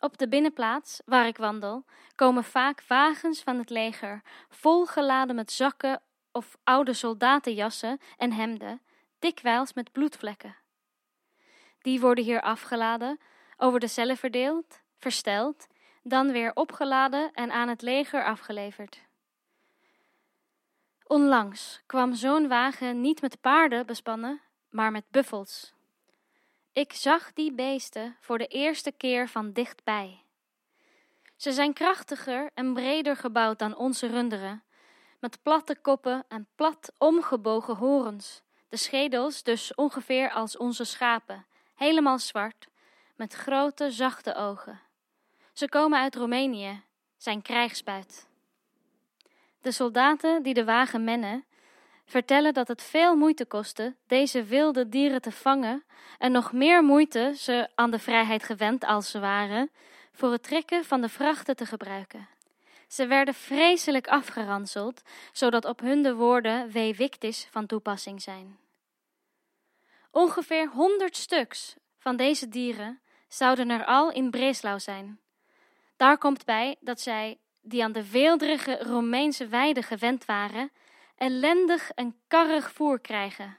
Op 0.03 0.17
de 0.17 0.27
binnenplaats, 0.27 1.01
waar 1.05 1.27
ik 1.27 1.37
wandel, 1.37 1.85
komen 2.15 2.43
vaak 2.43 2.83
wagens 2.87 3.41
van 3.41 3.57
het 3.57 3.69
leger, 3.69 4.21
volgeladen 4.49 5.35
met 5.35 5.51
zakken 5.51 6.01
of 6.31 6.57
oude 6.63 6.93
soldatenjassen 6.93 7.99
en 8.17 8.31
hemden, 8.31 8.81
dikwijls 9.19 9.73
met 9.73 9.91
bloedvlekken. 9.91 10.55
Die 11.81 11.99
worden 11.99 12.23
hier 12.23 12.41
afgeladen, 12.41 13.19
over 13.57 13.79
de 13.79 13.87
cellen 13.87 14.17
verdeeld, 14.17 14.81
versteld, 14.97 15.67
dan 16.03 16.31
weer 16.31 16.51
opgeladen 16.53 17.31
en 17.33 17.51
aan 17.51 17.67
het 17.67 17.81
leger 17.81 18.23
afgeleverd. 18.23 19.01
Onlangs 21.03 21.81
kwam 21.85 22.13
zo'n 22.13 22.47
wagen 22.47 23.01
niet 23.01 23.21
met 23.21 23.41
paarden 23.41 23.85
bespannen, 23.85 24.41
maar 24.69 24.91
met 24.91 25.05
buffels. 25.09 25.73
Ik 26.73 26.93
zag 26.93 27.33
die 27.33 27.53
beesten 27.53 28.17
voor 28.19 28.37
de 28.37 28.47
eerste 28.47 28.91
keer 28.91 29.29
van 29.29 29.51
dichtbij. 29.51 30.23
Ze 31.35 31.51
zijn 31.51 31.73
krachtiger 31.73 32.49
en 32.53 32.73
breder 32.73 33.15
gebouwd 33.15 33.59
dan 33.59 33.75
onze 33.75 34.07
runderen, 34.07 34.63
met 35.19 35.41
platte 35.41 35.75
koppen 35.81 36.25
en 36.27 36.47
plat 36.55 36.91
omgebogen 36.97 37.75
horens, 37.75 38.41
de 38.69 38.77
schedels 38.77 39.43
dus 39.43 39.75
ongeveer 39.75 40.31
als 40.31 40.57
onze 40.57 40.83
schapen, 40.83 41.45
helemaal 41.75 42.19
zwart, 42.19 42.67
met 43.15 43.33
grote 43.33 43.91
zachte 43.91 44.35
ogen. 44.35 44.79
Ze 45.53 45.69
komen 45.69 45.99
uit 45.99 46.15
Roemenië, 46.15 46.83
zijn 47.17 47.41
krijgsbuit. 47.41 48.27
De 49.61 49.71
soldaten 49.71 50.43
die 50.43 50.53
de 50.53 50.65
wagen 50.65 51.03
mennen, 51.03 51.45
vertellen 52.11 52.53
dat 52.53 52.67
het 52.67 52.81
veel 52.81 53.15
moeite 53.15 53.45
kostte 53.45 53.95
deze 54.07 54.43
wilde 54.43 54.89
dieren 54.89 55.21
te 55.21 55.31
vangen 55.31 55.83
en 56.17 56.31
nog 56.31 56.51
meer 56.51 56.83
moeite 56.83 57.33
ze 57.37 57.69
aan 57.75 57.91
de 57.91 57.99
vrijheid 57.99 58.43
gewend 58.43 58.85
als 58.85 59.11
ze 59.11 59.19
waren, 59.19 59.71
voor 60.11 60.31
het 60.31 60.43
trekken 60.43 60.85
van 60.85 61.01
de 61.01 61.09
vrachten 61.09 61.55
te 61.55 61.65
gebruiken. 61.65 62.27
Ze 62.87 63.07
werden 63.07 63.33
vreselijk 63.33 64.07
afgeranseld, 64.07 65.01
zodat 65.31 65.65
op 65.65 65.79
hun 65.79 66.01
de 66.01 66.15
woorden 66.15 66.71
we 66.71 66.93
victis 66.95 67.47
van 67.51 67.65
toepassing 67.65 68.21
zijn. 68.21 68.57
Ongeveer 70.11 70.69
honderd 70.69 71.17
stuks 71.17 71.75
van 71.97 72.15
deze 72.15 72.49
dieren 72.49 73.01
zouden 73.27 73.69
er 73.69 73.85
al 73.85 74.11
in 74.11 74.29
Breslau 74.29 74.79
zijn. 74.79 75.19
Daar 75.97 76.17
komt 76.17 76.45
bij 76.45 76.75
dat 76.79 77.01
zij, 77.01 77.37
die 77.61 77.83
aan 77.83 77.91
de 77.91 78.11
weelderige 78.11 78.77
Romeinse 78.83 79.47
weiden 79.47 79.83
gewend 79.83 80.25
waren, 80.25 80.71
ellendig 81.21 81.91
en 81.91 82.15
karrig 82.27 82.71
voer 82.71 82.99
krijgen. 82.99 83.57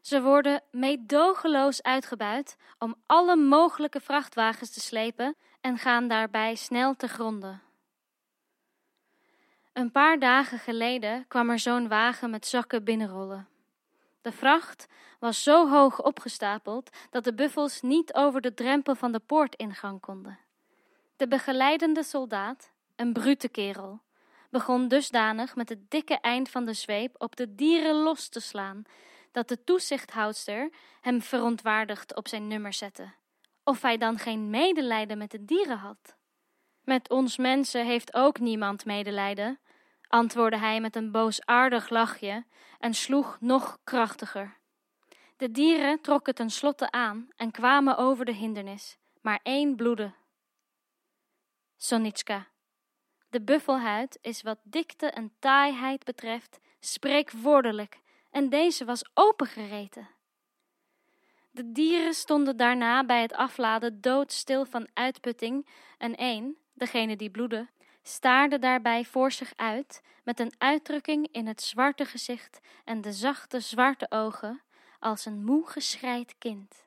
Ze 0.00 0.22
worden 0.22 0.62
meedogenloos 0.70 1.82
uitgebuit 1.82 2.56
om 2.78 2.94
alle 3.06 3.36
mogelijke 3.36 4.00
vrachtwagens 4.00 4.70
te 4.70 4.80
slepen 4.80 5.36
en 5.60 5.78
gaan 5.78 6.08
daarbij 6.08 6.54
snel 6.54 6.96
te 6.96 7.08
gronden. 7.08 7.62
Een 9.72 9.90
paar 9.90 10.18
dagen 10.18 10.58
geleden 10.58 11.24
kwam 11.28 11.50
er 11.50 11.58
zo'n 11.58 11.88
wagen 11.88 12.30
met 12.30 12.46
zakken 12.46 12.84
binnenrollen. 12.84 13.48
De 14.22 14.32
vracht 14.32 14.86
was 15.18 15.42
zo 15.42 15.68
hoog 15.68 16.02
opgestapeld 16.02 16.90
dat 17.10 17.24
de 17.24 17.34
buffels 17.34 17.80
niet 17.80 18.14
over 18.14 18.40
de 18.40 18.54
drempel 18.54 18.94
van 18.94 19.12
de 19.12 19.20
poortingang 19.20 20.00
konden. 20.00 20.38
De 21.16 21.28
begeleidende 21.28 22.02
soldaat, 22.02 22.72
een 22.96 23.12
brute 23.12 23.48
kerel, 23.48 24.00
begon 24.52 24.88
dusdanig 24.88 25.54
met 25.56 25.68
het 25.68 25.90
dikke 25.90 26.20
eind 26.20 26.48
van 26.48 26.64
de 26.64 26.72
zweep 26.72 27.14
op 27.18 27.36
de 27.36 27.54
dieren 27.54 27.94
los 27.94 28.28
te 28.28 28.40
slaan, 28.40 28.82
dat 29.30 29.48
de 29.48 29.64
toezichthoudster 29.64 30.72
hem 31.00 31.22
verontwaardigd 31.22 32.16
op 32.16 32.28
zijn 32.28 32.46
nummer 32.46 32.72
zette. 32.72 33.12
Of 33.64 33.82
hij 33.82 33.96
dan 33.96 34.18
geen 34.18 34.50
medelijden 34.50 35.18
met 35.18 35.30
de 35.30 35.44
dieren 35.44 35.78
had. 35.78 36.16
Met 36.82 37.10
ons 37.10 37.36
mensen 37.36 37.86
heeft 37.86 38.14
ook 38.14 38.38
niemand 38.38 38.84
medelijden, 38.84 39.60
antwoordde 40.08 40.58
hij 40.58 40.80
met 40.80 40.96
een 40.96 41.10
boosaardig 41.10 41.88
lachje 41.88 42.44
en 42.78 42.94
sloeg 42.94 43.36
nog 43.40 43.78
krachtiger. 43.84 44.60
De 45.36 45.50
dieren 45.50 46.00
trokken 46.00 46.34
ten 46.34 46.50
slotte 46.50 46.90
aan 46.90 47.28
en 47.36 47.50
kwamen 47.50 47.96
over 47.96 48.24
de 48.24 48.34
hindernis, 48.34 48.98
maar 49.20 49.40
één 49.42 49.76
bloedde. 49.76 50.14
Sonitska. 51.76 52.51
De 53.32 53.42
buffelhuid 53.42 54.18
is 54.20 54.42
wat 54.42 54.58
dikte 54.62 55.06
en 55.06 55.32
taaiheid 55.38 56.04
betreft 56.04 56.60
spreekwoordelijk, 56.80 58.00
en 58.30 58.48
deze 58.48 58.84
was 58.84 59.04
opengereten. 59.14 60.08
De 61.50 61.72
dieren 61.72 62.14
stonden 62.14 62.56
daarna 62.56 63.04
bij 63.04 63.22
het 63.22 63.32
afladen 63.32 64.00
doodstil 64.00 64.64
van 64.64 64.88
uitputting 64.92 65.66
en 65.98 66.16
één, 66.16 66.56
degene 66.72 67.16
die 67.16 67.30
bloedde, 67.30 67.68
staarde 68.02 68.58
daarbij 68.58 69.04
voor 69.04 69.32
zich 69.32 69.52
uit 69.56 70.02
met 70.24 70.40
een 70.40 70.52
uitdrukking 70.58 71.28
in 71.30 71.46
het 71.46 71.62
zwarte 71.62 72.04
gezicht 72.04 72.60
en 72.84 73.00
de 73.00 73.12
zachte 73.12 73.60
zwarte 73.60 74.10
ogen 74.10 74.62
als 74.98 75.24
een 75.24 75.44
moe 75.44 75.66
geschreid 75.66 76.34
kind. 76.38 76.86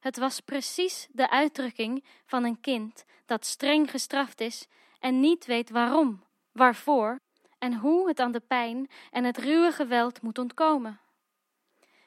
Het 0.00 0.16
was 0.16 0.40
precies 0.40 1.08
de 1.10 1.30
uitdrukking 1.30 2.04
van 2.26 2.44
een 2.44 2.60
kind 2.60 3.04
dat 3.26 3.46
streng 3.46 3.90
gestraft 3.90 4.40
is 4.40 4.68
en 5.00 5.20
niet 5.20 5.46
weet 5.46 5.70
waarom, 5.70 6.24
waarvoor 6.52 7.20
en 7.58 7.74
hoe 7.74 8.08
het 8.08 8.20
aan 8.20 8.32
de 8.32 8.40
pijn 8.40 8.90
en 9.10 9.24
het 9.24 9.38
ruwe 9.38 9.72
geweld 9.72 10.22
moet 10.22 10.38
ontkomen. 10.38 11.00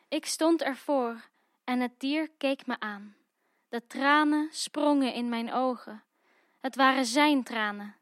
Ik 0.08 0.26
stond 0.26 0.62
ervoor 0.62 1.30
en 1.64 1.80
het 1.80 2.00
dier 2.00 2.30
keek 2.38 2.66
me 2.66 2.80
aan. 2.80 3.16
De 3.70 3.88
tranen 3.88 4.48
sprongen 4.52 5.14
in 5.14 5.30
mijn 5.30 5.54
ogen. 5.54 6.04
Het 6.60 6.76
waren 6.76 7.06
zijn 7.06 7.44
tranen. 7.44 7.96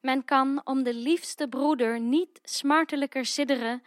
Men 0.00 0.24
kan 0.24 0.60
om 0.64 0.82
de 0.82 0.94
liefste 0.94 1.48
broeder 1.48 2.00
niet 2.00 2.40
smartelijker 2.42 3.26
sidderen 3.26 3.82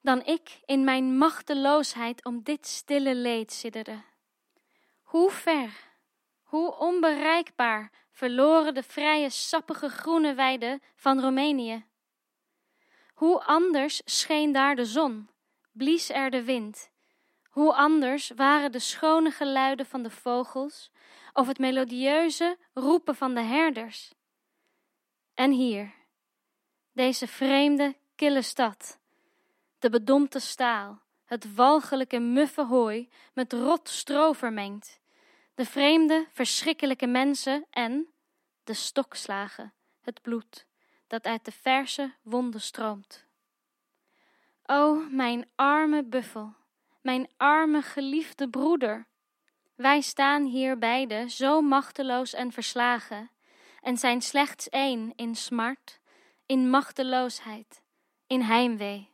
dan 0.00 0.24
ik 0.24 0.60
in 0.64 0.84
mijn 0.84 1.18
machteloosheid 1.18 2.24
om 2.24 2.42
dit 2.42 2.66
stille 2.66 3.14
leed 3.14 3.52
sidderde. 3.52 4.02
Hoe 5.02 5.30
ver, 5.30 5.89
hoe 6.50 6.76
onbereikbaar 6.76 7.90
verloren 8.10 8.74
de 8.74 8.82
vrije 8.82 9.30
sappige 9.30 9.88
groene 9.88 10.34
weiden 10.34 10.82
van 10.94 11.20
Roemenië. 11.20 11.84
Hoe 13.14 13.44
anders 13.44 14.02
scheen 14.04 14.52
daar 14.52 14.76
de 14.76 14.84
zon, 14.84 15.28
blies 15.72 16.10
er 16.10 16.30
de 16.30 16.44
wind. 16.44 16.90
Hoe 17.50 17.74
anders 17.74 18.30
waren 18.36 18.72
de 18.72 18.78
schone 18.78 19.30
geluiden 19.30 19.86
van 19.86 20.02
de 20.02 20.10
vogels 20.10 20.90
of 21.32 21.46
het 21.46 21.58
melodieuze 21.58 22.58
roepen 22.74 23.14
van 23.14 23.34
de 23.34 23.42
herders. 23.42 24.14
En 25.34 25.50
hier, 25.50 25.94
deze 26.92 27.26
vreemde, 27.26 27.96
kille 28.14 28.42
stad, 28.42 28.98
de 29.78 29.90
bedompte 29.90 30.38
staal, 30.38 31.02
het 31.24 31.54
walgelijke 31.54 32.18
muffe 32.18 32.64
hooi 32.64 33.08
met 33.34 33.52
rot 33.52 33.88
stro 33.88 34.32
vermengd, 34.32 34.99
de 35.60 35.66
vreemde, 35.66 36.26
verschrikkelijke 36.30 37.06
mensen 37.06 37.66
en 37.70 38.08
de 38.64 38.74
stokslagen, 38.74 39.72
het 40.00 40.22
bloed 40.22 40.66
dat 41.06 41.24
uit 41.24 41.44
de 41.44 41.52
verse 41.52 42.14
wonden 42.22 42.60
stroomt. 42.60 43.26
O, 44.62 44.94
mijn 45.10 45.48
arme 45.54 46.04
buffel, 46.04 46.54
mijn 47.00 47.28
arme 47.36 47.82
geliefde 47.82 48.48
broeder, 48.48 49.06
wij 49.74 50.00
staan 50.00 50.44
hier 50.44 50.78
beide 50.78 51.28
zo 51.28 51.60
machteloos 51.60 52.32
en 52.32 52.52
verslagen, 52.52 53.30
en 53.80 53.96
zijn 53.96 54.22
slechts 54.22 54.68
één 54.68 55.12
in 55.16 55.34
smart, 55.34 56.00
in 56.46 56.70
machteloosheid, 56.70 57.82
in 58.26 58.40
heimwee. 58.40 59.12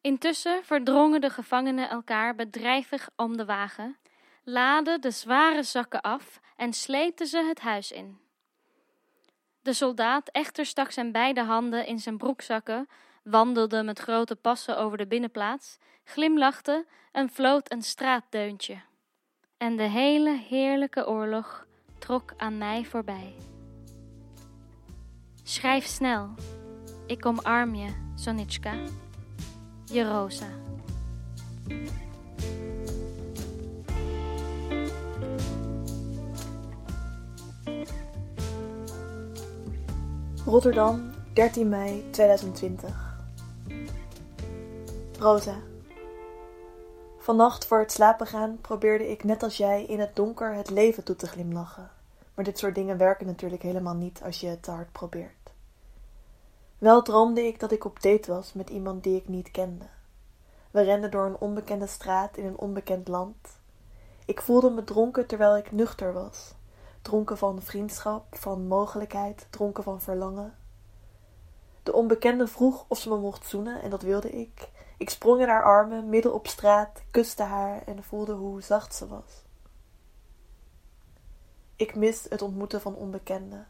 Intussen 0.00 0.64
verdrongen 0.64 1.20
de 1.20 1.30
gevangenen 1.30 1.88
elkaar 1.88 2.34
bedrijvig 2.34 3.10
om 3.16 3.36
de 3.36 3.44
wagen, 3.44 3.98
laden 4.44 5.00
de 5.00 5.10
zware 5.10 5.62
zakken 5.62 6.00
af 6.00 6.40
en 6.56 6.72
sleepten 6.72 7.26
ze 7.26 7.44
het 7.44 7.60
huis 7.60 7.92
in. 7.92 8.18
De 9.62 9.72
soldaat 9.72 10.28
echter 10.28 10.66
stak 10.66 10.90
zijn 10.90 11.12
beide 11.12 11.42
handen 11.42 11.86
in 11.86 11.98
zijn 11.98 12.18
broekzakken, 12.18 12.88
wandelde 13.22 13.82
met 13.82 13.98
grote 13.98 14.36
passen 14.36 14.78
over 14.78 14.98
de 14.98 15.06
binnenplaats, 15.06 15.78
glimlachte 16.04 16.86
en 17.12 17.30
floot 17.30 17.72
een 17.72 17.82
straatdeuntje. 17.82 18.80
En 19.56 19.76
de 19.76 19.82
hele 19.82 20.38
heerlijke 20.48 21.08
oorlog 21.08 21.66
trok 21.98 22.32
aan 22.36 22.58
mij 22.58 22.84
voorbij. 22.84 23.34
Schrijf 25.42 25.86
snel. 25.86 26.34
Ik 27.06 27.26
omarm 27.26 27.74
je, 27.74 28.12
Sonitschka. 28.14 28.74
Je 29.84 30.08
Rosa. 30.08 30.48
Rotterdam, 40.54 41.10
13 41.32 41.68
mei 41.68 42.10
2020. 42.10 43.16
Rosa. 45.18 45.56
Vannacht 47.18 47.66
voor 47.66 47.78
het 47.78 47.92
slapen 47.92 48.26
gaan 48.26 48.58
probeerde 48.60 49.10
ik 49.10 49.24
net 49.24 49.42
als 49.42 49.56
jij 49.56 49.84
in 49.84 50.00
het 50.00 50.16
donker 50.16 50.54
het 50.54 50.70
leven 50.70 51.04
toe 51.04 51.16
te 51.16 51.26
glimlachen. 51.26 51.90
Maar 52.34 52.44
dit 52.44 52.58
soort 52.58 52.74
dingen 52.74 52.96
werken 52.96 53.26
natuurlijk 53.26 53.62
helemaal 53.62 53.94
niet 53.94 54.20
als 54.24 54.40
je 54.40 54.46
het 54.46 54.62
te 54.62 54.70
hard 54.70 54.92
probeert. 54.92 55.50
Wel 56.78 57.02
droomde 57.02 57.46
ik 57.46 57.60
dat 57.60 57.72
ik 57.72 57.84
op 57.84 58.02
date 58.02 58.32
was 58.32 58.52
met 58.52 58.70
iemand 58.70 59.02
die 59.02 59.16
ik 59.16 59.28
niet 59.28 59.50
kende. 59.50 59.86
We 60.70 60.82
renden 60.82 61.10
door 61.10 61.26
een 61.26 61.40
onbekende 61.40 61.86
straat 61.86 62.36
in 62.36 62.44
een 62.44 62.58
onbekend 62.58 63.08
land. 63.08 63.58
Ik 64.24 64.40
voelde 64.40 64.70
me 64.70 64.84
dronken 64.84 65.26
terwijl 65.26 65.56
ik 65.56 65.72
nuchter 65.72 66.12
was. 66.12 66.54
Dronken 67.04 67.38
van 67.38 67.62
vriendschap, 67.62 68.36
van 68.36 68.66
mogelijkheid, 68.66 69.46
dronken 69.50 69.82
van 69.82 70.00
verlangen. 70.00 70.54
De 71.82 71.92
onbekende 71.92 72.46
vroeg 72.46 72.84
of 72.88 72.98
ze 72.98 73.08
me 73.08 73.16
mocht 73.16 73.46
zoenen 73.46 73.82
en 73.82 73.90
dat 73.90 74.02
wilde 74.02 74.30
ik. 74.30 74.70
Ik 74.98 75.10
sprong 75.10 75.40
in 75.40 75.48
haar 75.48 75.62
armen, 75.62 76.08
midden 76.08 76.34
op 76.34 76.46
straat, 76.46 77.02
kuste 77.10 77.42
haar 77.42 77.82
en 77.86 78.04
voelde 78.04 78.32
hoe 78.32 78.62
zacht 78.62 78.94
ze 78.94 79.08
was. 79.08 79.44
Ik 81.76 81.94
mis 81.94 82.26
het 82.28 82.42
ontmoeten 82.42 82.80
van 82.80 82.94
onbekenden, 82.94 83.66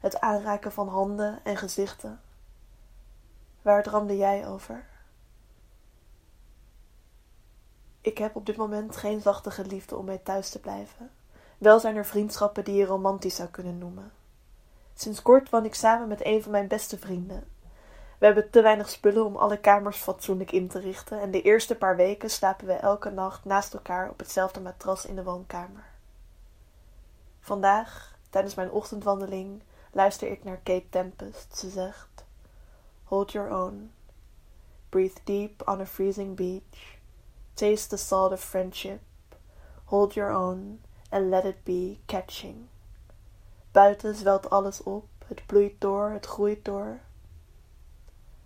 het 0.00 0.20
aanraken 0.20 0.72
van 0.72 0.88
handen 0.88 1.44
en 1.44 1.56
gezichten. 1.56 2.20
Waar 3.62 3.82
droomde 3.82 4.16
jij 4.16 4.48
over? 4.48 4.86
Ik 8.00 8.18
heb 8.18 8.36
op 8.36 8.46
dit 8.46 8.56
moment 8.56 8.96
geen 8.96 9.20
zachte 9.20 9.66
liefde 9.66 9.96
om 9.96 10.04
mij 10.04 10.18
thuis 10.18 10.50
te 10.50 10.60
blijven. 10.60 11.10
Wel 11.62 11.80
zijn 11.80 11.96
er 11.96 12.06
vriendschappen 12.06 12.64
die 12.64 12.74
je 12.74 12.84
romantisch 12.84 13.34
zou 13.34 13.48
kunnen 13.48 13.78
noemen. 13.78 14.12
Sinds 14.94 15.22
kort 15.22 15.50
woon 15.50 15.64
ik 15.64 15.74
samen 15.74 16.08
met 16.08 16.24
een 16.24 16.42
van 16.42 16.52
mijn 16.52 16.68
beste 16.68 16.98
vrienden. 16.98 17.44
We 18.18 18.26
hebben 18.26 18.50
te 18.50 18.62
weinig 18.62 18.88
spullen 18.88 19.24
om 19.24 19.36
alle 19.36 19.58
kamers 19.58 19.96
fatsoenlijk 19.96 20.52
in 20.52 20.68
te 20.68 20.78
richten 20.78 21.20
en 21.20 21.30
de 21.30 21.42
eerste 21.42 21.74
paar 21.74 21.96
weken 21.96 22.30
slapen 22.30 22.66
we 22.66 22.72
elke 22.72 23.10
nacht 23.10 23.44
naast 23.44 23.74
elkaar 23.74 24.10
op 24.10 24.18
hetzelfde 24.18 24.60
matras 24.60 25.06
in 25.06 25.16
de 25.16 25.22
woonkamer. 25.22 25.84
Vandaag, 27.40 28.16
tijdens 28.30 28.54
mijn 28.54 28.70
ochtendwandeling, 28.70 29.62
luister 29.92 30.30
ik 30.30 30.44
naar 30.44 30.60
Kate 30.62 30.88
Tempest. 30.90 31.58
Ze 31.58 31.70
zegt: 31.70 32.24
Hold 33.04 33.32
your 33.32 33.50
own. 33.50 33.92
Breathe 34.88 35.20
deep 35.24 35.68
on 35.68 35.80
a 35.80 35.86
freezing 35.86 36.36
beach. 36.36 36.98
Taste 37.54 37.88
the 37.88 37.96
salt 37.96 38.32
of 38.32 38.40
friendship. 38.44 39.00
Hold 39.84 40.14
your 40.14 40.34
own 40.34 40.80
and 41.12 41.28
let 41.28 41.44
it 41.44 41.64
be 41.64 41.98
catching. 42.06 42.56
Buiten 43.72 44.14
zwelt 44.14 44.50
alles 44.50 44.82
op, 44.82 45.04
het 45.26 45.46
bloeit 45.46 45.80
door, 45.80 46.10
het 46.10 46.26
groeit 46.26 46.64
door. 46.64 46.98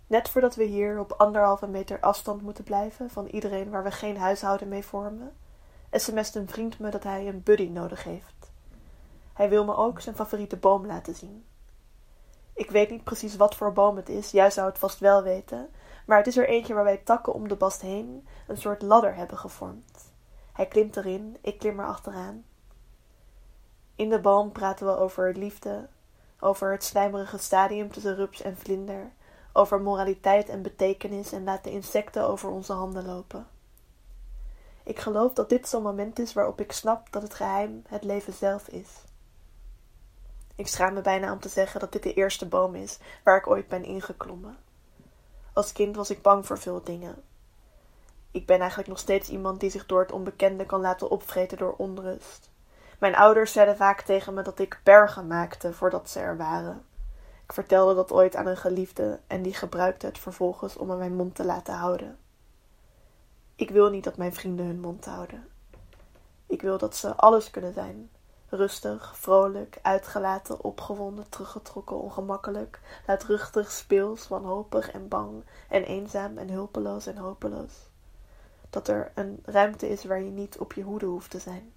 Net 0.07 0.29
voordat 0.29 0.55
we 0.55 0.63
hier 0.63 0.99
op 0.99 1.11
anderhalve 1.11 1.67
meter 1.67 1.99
afstand 1.99 2.41
moeten 2.41 2.63
blijven 2.63 3.09
van 3.09 3.25
iedereen 3.25 3.69
waar 3.69 3.83
we 3.83 3.91
geen 3.91 4.17
huishouden 4.17 4.67
mee 4.67 4.85
vormen, 4.85 5.33
sms't 5.91 6.35
een 6.35 6.47
vriend 6.47 6.79
me 6.79 6.89
dat 6.89 7.03
hij 7.03 7.27
een 7.27 7.43
buddy 7.43 7.67
nodig 7.67 8.03
heeft. 8.03 8.51
Hij 9.33 9.49
wil 9.49 9.65
me 9.65 9.75
ook 9.75 10.01
zijn 10.01 10.15
favoriete 10.15 10.57
boom 10.57 10.85
laten 10.85 11.15
zien. 11.15 11.45
Ik 12.53 12.71
weet 12.71 12.89
niet 12.89 13.03
precies 13.03 13.35
wat 13.35 13.55
voor 13.55 13.73
boom 13.73 13.95
het 13.95 14.09
is, 14.09 14.31
jij 14.31 14.51
zou 14.51 14.67
het 14.67 14.79
vast 14.79 14.99
wel 14.99 15.23
weten, 15.23 15.69
maar 16.05 16.17
het 16.17 16.27
is 16.27 16.37
er 16.37 16.47
eentje 16.47 16.73
waarbij 16.73 16.97
takken 16.97 17.33
om 17.33 17.47
de 17.47 17.55
bast 17.55 17.81
heen 17.81 18.27
een 18.47 18.57
soort 18.57 18.81
ladder 18.81 19.15
hebben 19.15 19.37
gevormd. 19.37 20.11
Hij 20.53 20.67
klimt 20.67 20.97
erin, 20.97 21.37
ik 21.41 21.59
klim 21.59 21.79
er 21.79 21.85
achteraan. 21.85 22.43
In 23.97 24.09
de 24.09 24.19
boom 24.19 24.51
praten 24.51 24.85
we 24.85 24.97
over 24.97 25.37
liefde, 25.37 25.87
over 26.39 26.71
het 26.71 26.83
slijmerige 26.83 27.37
stadium 27.37 27.91
tussen 27.91 28.15
rups 28.15 28.41
en 28.41 28.57
vlinder, 28.57 29.11
over 29.53 29.81
moraliteit 29.81 30.49
en 30.49 30.61
betekenis 30.61 31.31
en 31.31 31.43
laten 31.43 31.71
insecten 31.71 32.27
over 32.27 32.49
onze 32.49 32.73
handen 32.73 33.05
lopen. 33.05 33.47
Ik 34.83 34.99
geloof 34.99 35.33
dat 35.33 35.49
dit 35.49 35.67
zo'n 35.67 35.83
moment 35.83 36.19
is 36.19 36.33
waarop 36.33 36.59
ik 36.61 36.71
snap 36.71 37.11
dat 37.11 37.21
het 37.21 37.33
geheim 37.33 37.83
het 37.87 38.03
leven 38.03 38.33
zelf 38.33 38.67
is. 38.67 38.89
Ik 40.55 40.67
schaam 40.67 40.93
me 40.93 41.01
bijna 41.01 41.31
om 41.31 41.39
te 41.39 41.49
zeggen 41.49 41.79
dat 41.79 41.91
dit 41.91 42.03
de 42.03 42.13
eerste 42.13 42.47
boom 42.47 42.75
is 42.75 42.99
waar 43.23 43.37
ik 43.37 43.47
ooit 43.47 43.67
ben 43.67 43.83
ingeklommen. 43.83 44.57
Als 45.53 45.71
kind 45.71 45.95
was 45.95 46.09
ik 46.09 46.21
bang 46.21 46.45
voor 46.45 46.57
veel 46.57 46.83
dingen. 46.83 47.23
Ik 48.31 48.45
ben 48.45 48.59
eigenlijk 48.59 48.89
nog 48.89 48.99
steeds 48.99 49.29
iemand 49.29 49.59
die 49.59 49.69
zich 49.69 49.85
door 49.85 49.99
het 49.99 50.11
onbekende 50.11 50.65
kan 50.65 50.81
laten 50.81 51.09
opvreten 51.09 51.57
door 51.57 51.73
onrust. 51.77 52.49
Mijn 52.97 53.15
ouders 53.15 53.51
zeiden 53.51 53.77
vaak 53.77 54.01
tegen 54.01 54.33
me 54.33 54.41
dat 54.41 54.59
ik 54.59 54.79
bergen 54.83 55.27
maakte 55.27 55.73
voordat 55.73 56.09
ze 56.09 56.19
er 56.19 56.37
waren. 56.37 56.85
Ik 57.43 57.53
vertelde 57.53 57.95
dat 57.95 58.11
ooit 58.11 58.35
aan 58.35 58.47
een 58.47 58.57
geliefde 58.57 59.19
en 59.27 59.41
die 59.41 59.53
gebruikte 59.53 60.05
het 60.05 60.17
vervolgens 60.17 60.77
om 60.77 60.87
me 60.87 60.95
mijn 60.95 61.15
mond 61.15 61.35
te 61.35 61.45
laten 61.45 61.73
houden. 61.73 62.17
Ik 63.55 63.69
wil 63.69 63.89
niet 63.89 64.03
dat 64.03 64.17
mijn 64.17 64.33
vrienden 64.33 64.65
hun 64.65 64.79
mond 64.79 65.05
houden. 65.05 65.47
Ik 66.45 66.61
wil 66.61 66.77
dat 66.77 66.95
ze 66.95 67.15
alles 67.15 67.51
kunnen 67.51 67.73
zijn. 67.73 68.09
Rustig, 68.49 69.17
vrolijk, 69.17 69.79
uitgelaten, 69.81 70.63
opgewonden, 70.63 71.29
teruggetrokken, 71.29 71.97
ongemakkelijk, 71.97 72.79
luidruchtig, 73.07 73.71
speels, 73.71 74.27
wanhopig 74.27 74.91
en 74.91 75.07
bang 75.07 75.43
en 75.69 75.83
eenzaam 75.83 76.37
en 76.37 76.49
hulpeloos 76.49 77.05
en 77.05 77.17
hopeloos. 77.17 77.73
Dat 78.69 78.87
er 78.87 79.11
een 79.15 79.39
ruimte 79.45 79.89
is 79.89 80.03
waar 80.03 80.21
je 80.21 80.31
niet 80.31 80.57
op 80.57 80.73
je 80.73 80.81
hoede 80.81 81.05
hoeft 81.05 81.29
te 81.29 81.39
zijn. 81.39 81.73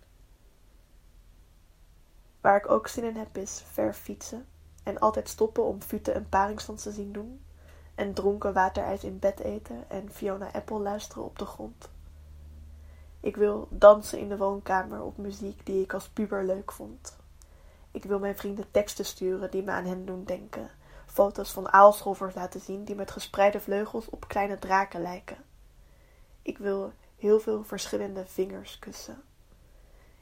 Waar 2.40 2.56
ik 2.56 2.70
ook 2.70 2.88
zin 2.88 3.04
in 3.04 3.16
heb 3.16 3.36
is 3.36 3.62
ver 3.72 3.94
fietsen 3.94 4.46
en 4.82 4.98
altijd 4.98 5.28
stoppen 5.28 5.64
om 5.64 5.82
Fute 5.82 6.14
een 6.14 6.28
paringsstand 6.28 6.82
te 6.82 6.92
zien 6.92 7.12
doen 7.12 7.40
en 7.94 8.14
dronken 8.14 8.52
waterijs 8.52 9.04
in 9.04 9.18
bed 9.18 9.40
eten 9.40 9.90
en 9.90 10.10
Fiona 10.12 10.52
Apple 10.52 10.78
luisteren 10.78 11.24
op 11.24 11.38
de 11.38 11.44
grond. 11.44 11.88
Ik 13.20 13.36
wil 13.36 13.68
dansen 13.70 14.18
in 14.18 14.28
de 14.28 14.36
woonkamer 14.36 15.02
op 15.02 15.16
muziek 15.16 15.66
die 15.66 15.82
ik 15.82 15.92
als 15.92 16.08
puber 16.08 16.44
leuk 16.44 16.72
vond. 16.72 17.16
Ik 17.90 18.04
wil 18.04 18.18
mijn 18.18 18.36
vrienden 18.36 18.70
teksten 18.70 19.04
sturen 19.04 19.50
die 19.50 19.62
me 19.62 19.70
aan 19.70 19.84
hen 19.84 20.06
doen 20.06 20.24
denken, 20.24 20.70
foto's 21.06 21.50
van 21.50 21.72
aalscholvers 21.72 22.34
laten 22.34 22.60
zien 22.60 22.84
die 22.84 22.94
met 22.94 23.10
gespreide 23.10 23.60
vleugels 23.60 24.08
op 24.10 24.28
kleine 24.28 24.58
draken 24.58 25.02
lijken. 25.02 25.36
Ik 26.42 26.58
wil 26.58 26.92
heel 27.16 27.40
veel 27.40 27.64
verschillende 27.64 28.26
vingers 28.26 28.78
kussen. 28.78 29.22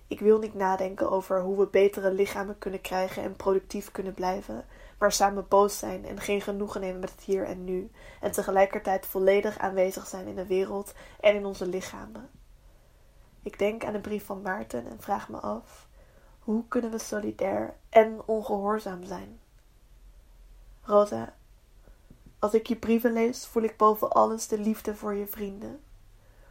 Ik 0.08 0.20
wil 0.20 0.38
niet 0.38 0.54
nadenken 0.54 1.10
over 1.10 1.42
hoe 1.42 1.58
we 1.58 1.66
betere 1.66 2.12
lichamen 2.12 2.58
kunnen 2.58 2.80
krijgen 2.80 3.22
en 3.22 3.36
productief 3.36 3.92
kunnen 3.92 4.14
blijven, 4.14 4.64
maar 4.98 5.12
samen 5.12 5.48
boos 5.48 5.78
zijn 5.78 6.04
en 6.04 6.20
geen 6.20 6.40
genoegen 6.40 6.80
nemen 6.80 7.00
met 7.00 7.10
het 7.10 7.20
hier 7.20 7.44
en 7.44 7.64
nu, 7.64 7.90
en 8.20 8.30
tegelijkertijd 8.30 9.06
volledig 9.06 9.58
aanwezig 9.58 10.06
zijn 10.06 10.26
in 10.26 10.34
de 10.34 10.46
wereld 10.46 10.94
en 11.20 11.34
in 11.34 11.44
onze 11.44 11.66
lichamen. 11.66 12.30
Ik 13.42 13.58
denk 13.58 13.84
aan 13.84 13.92
de 13.92 14.00
brief 14.00 14.24
van 14.24 14.42
Maarten 14.42 14.86
en 14.86 15.00
vraag 15.00 15.28
me 15.28 15.36
af: 15.36 15.88
hoe 16.38 16.64
kunnen 16.68 16.90
we 16.90 16.98
solidair 16.98 17.74
en 17.88 18.20
ongehoorzaam 18.26 19.04
zijn? 19.04 19.40
Rosa, 20.82 21.34
als 22.38 22.54
ik 22.54 22.66
je 22.66 22.76
brieven 22.76 23.12
lees, 23.12 23.46
voel 23.46 23.62
ik 23.62 23.76
boven 23.76 24.10
alles 24.10 24.48
de 24.48 24.58
liefde 24.58 24.94
voor 24.94 25.14
je 25.14 25.26
vrienden 25.26 25.80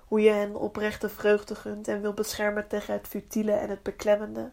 hoe 0.08 0.22
je 0.22 0.30
hen 0.30 0.56
oprechte 0.56 1.10
vreugde 1.10 1.56
gunt 1.56 1.88
en 1.88 2.02
wil 2.02 2.14
beschermen 2.14 2.68
tegen 2.68 2.94
het 2.94 3.08
futiele 3.08 3.52
en 3.52 3.70
het 3.70 3.84
beklemmende. 3.84 4.52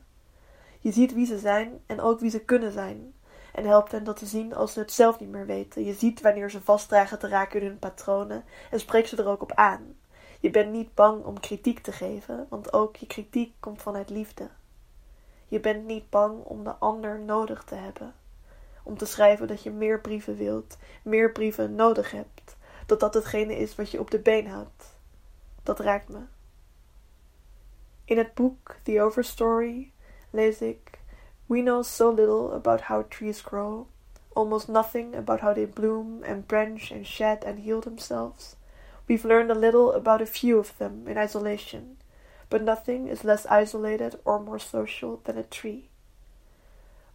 Je 0.80 0.92
ziet 0.92 1.14
wie 1.14 1.26
ze 1.26 1.38
zijn 1.38 1.80
en 1.86 2.00
ook 2.00 2.20
wie 2.20 2.30
ze 2.30 2.40
kunnen 2.40 2.72
zijn, 2.72 3.14
en 3.54 3.64
helpt 3.64 3.92
hen 3.92 4.04
dat 4.04 4.16
te 4.16 4.26
zien 4.26 4.54
als 4.54 4.72
ze 4.72 4.78
het 4.78 4.92
zelf 4.92 5.20
niet 5.20 5.28
meer 5.28 5.46
weten. 5.46 5.84
Je 5.84 5.92
ziet 5.92 6.20
wanneer 6.20 6.50
ze 6.50 6.60
vastdragen 6.60 7.18
te 7.18 7.28
raken 7.28 7.60
in 7.60 7.66
hun 7.66 7.78
patronen 7.78 8.44
en 8.70 8.80
spreekt 8.80 9.08
ze 9.08 9.16
er 9.16 9.28
ook 9.28 9.42
op 9.42 9.52
aan. 9.52 9.96
Je 10.40 10.50
bent 10.50 10.72
niet 10.72 10.94
bang 10.94 11.24
om 11.24 11.40
kritiek 11.40 11.78
te 11.78 11.92
geven, 11.92 12.46
want 12.48 12.72
ook 12.72 12.96
je 12.96 13.06
kritiek 13.06 13.54
komt 13.60 13.82
vanuit 13.82 14.10
liefde. 14.10 14.48
Je 15.48 15.60
bent 15.60 15.84
niet 15.84 16.10
bang 16.10 16.44
om 16.44 16.64
de 16.64 16.74
ander 16.74 17.20
nodig 17.20 17.64
te 17.64 17.74
hebben. 17.74 18.14
Om 18.82 18.96
te 18.96 19.06
schrijven 19.06 19.46
dat 19.46 19.62
je 19.62 19.70
meer 19.70 20.00
brieven 20.00 20.36
wilt, 20.36 20.76
meer 21.02 21.32
brieven 21.32 21.74
nodig 21.74 22.10
hebt, 22.10 22.56
dat 22.86 23.00
dat 23.00 23.14
hetgene 23.14 23.56
is 23.56 23.74
wat 23.74 23.90
je 23.90 24.00
op 24.00 24.10
de 24.10 24.18
been 24.18 24.46
houdt. 24.46 24.93
Dat 25.64 25.80
raakt 25.80 26.08
me. 26.08 26.20
In 28.04 28.18
het 28.18 28.34
boek 28.34 28.76
The 28.82 29.02
Overstory 29.02 29.92
lees 30.30 30.60
ik: 30.60 30.98
We 31.46 31.62
know 31.62 31.82
so 31.82 32.12
little 32.12 32.52
about 32.52 32.80
how 32.80 33.08
trees 33.08 33.40
grow, 33.40 33.86
almost 34.32 34.68
nothing 34.68 35.16
about 35.16 35.40
how 35.40 35.54
they 35.54 35.66
bloom 35.66 36.22
and 36.22 36.46
branch 36.46 36.92
and 36.92 37.06
shed 37.06 37.44
and 37.44 37.58
heal 37.58 37.80
themselves. 37.80 38.56
We've 39.06 39.26
learned 39.26 39.50
a 39.50 39.58
little 39.58 39.94
about 39.94 40.20
a 40.20 40.26
few 40.26 40.58
of 40.58 40.76
them 40.76 41.08
in 41.08 41.16
isolation, 41.16 41.96
but 42.48 42.62
nothing 42.62 43.08
is 43.08 43.22
less 43.22 43.46
isolated 43.46 44.18
or 44.24 44.40
more 44.40 44.60
social 44.60 45.20
than 45.22 45.38
a 45.38 45.44
tree. 45.48 45.88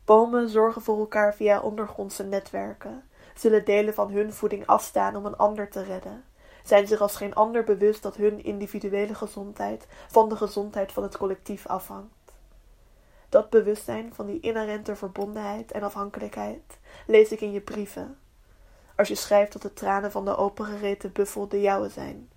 Bomen 0.06 0.50
zorgen 0.50 0.82
voor 0.82 1.00
elkaar 1.00 1.36
via 1.36 1.60
ondergrondse 1.60 2.24
netwerken, 2.24 3.04
zullen 3.34 3.66
delen 3.66 3.94
van 3.94 4.12
hun 4.12 4.34
voeding 4.34 4.66
afstaan 4.66 5.16
om 5.16 5.26
een 5.26 5.38
ander 5.38 5.70
te 5.70 5.84
redden, 5.84 6.24
zijn 6.64 6.88
zich 6.88 7.02
als 7.02 7.16
geen 7.16 7.36
ander 7.36 7.64
bewust 7.64 8.04
dat 8.04 8.16
hun 8.16 8.44
individuele 8.44 9.16
gezondheid 9.16 9.88
van 10.08 10.30
de 10.30 10.36
gezondheid 10.36 10.92
van 10.92 11.04
het 11.04 11.18
collectief 11.18 11.68
afhangt. 11.68 12.34
Dat 13.30 13.50
bewustzijn 13.50 14.14
van 14.14 14.26
die 14.26 14.40
inherente 14.40 14.96
verbondenheid 14.96 15.72
en 15.72 15.84
afhankelijkheid 15.84 16.80
lees 17.08 17.32
ik 17.32 17.42
in 17.42 17.52
je 17.52 17.62
brieven. 17.62 18.18
Als 18.96 19.08
je 19.08 19.16
schrijft 19.16 19.54
dat 19.54 19.62
de 19.62 19.74
tranen 19.74 20.12
van 20.12 20.26
de 20.26 20.36
opengereten 20.36 21.12
buffel 21.12 21.48
de 21.48 21.62
jouwe 21.62 21.90
zijn. 21.90 22.30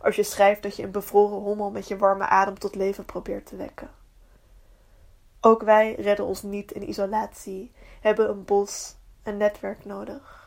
Als 0.00 0.16
je 0.16 0.22
schrijft 0.22 0.62
dat 0.62 0.76
je 0.76 0.82
een 0.82 0.90
bevroren 0.90 1.38
hommel 1.38 1.70
met 1.70 1.88
je 1.88 1.96
warme 1.96 2.26
adem 2.26 2.58
tot 2.58 2.74
leven 2.74 3.04
probeert 3.04 3.46
te 3.46 3.56
wekken. 3.56 3.90
Ook 5.40 5.62
wij 5.62 5.94
redden 5.94 6.26
ons 6.26 6.42
niet 6.42 6.72
in 6.72 6.88
isolatie, 6.88 7.72
hebben 8.00 8.28
een 8.28 8.44
bos, 8.44 8.96
een 9.22 9.36
netwerk 9.36 9.84
nodig. 9.84 10.41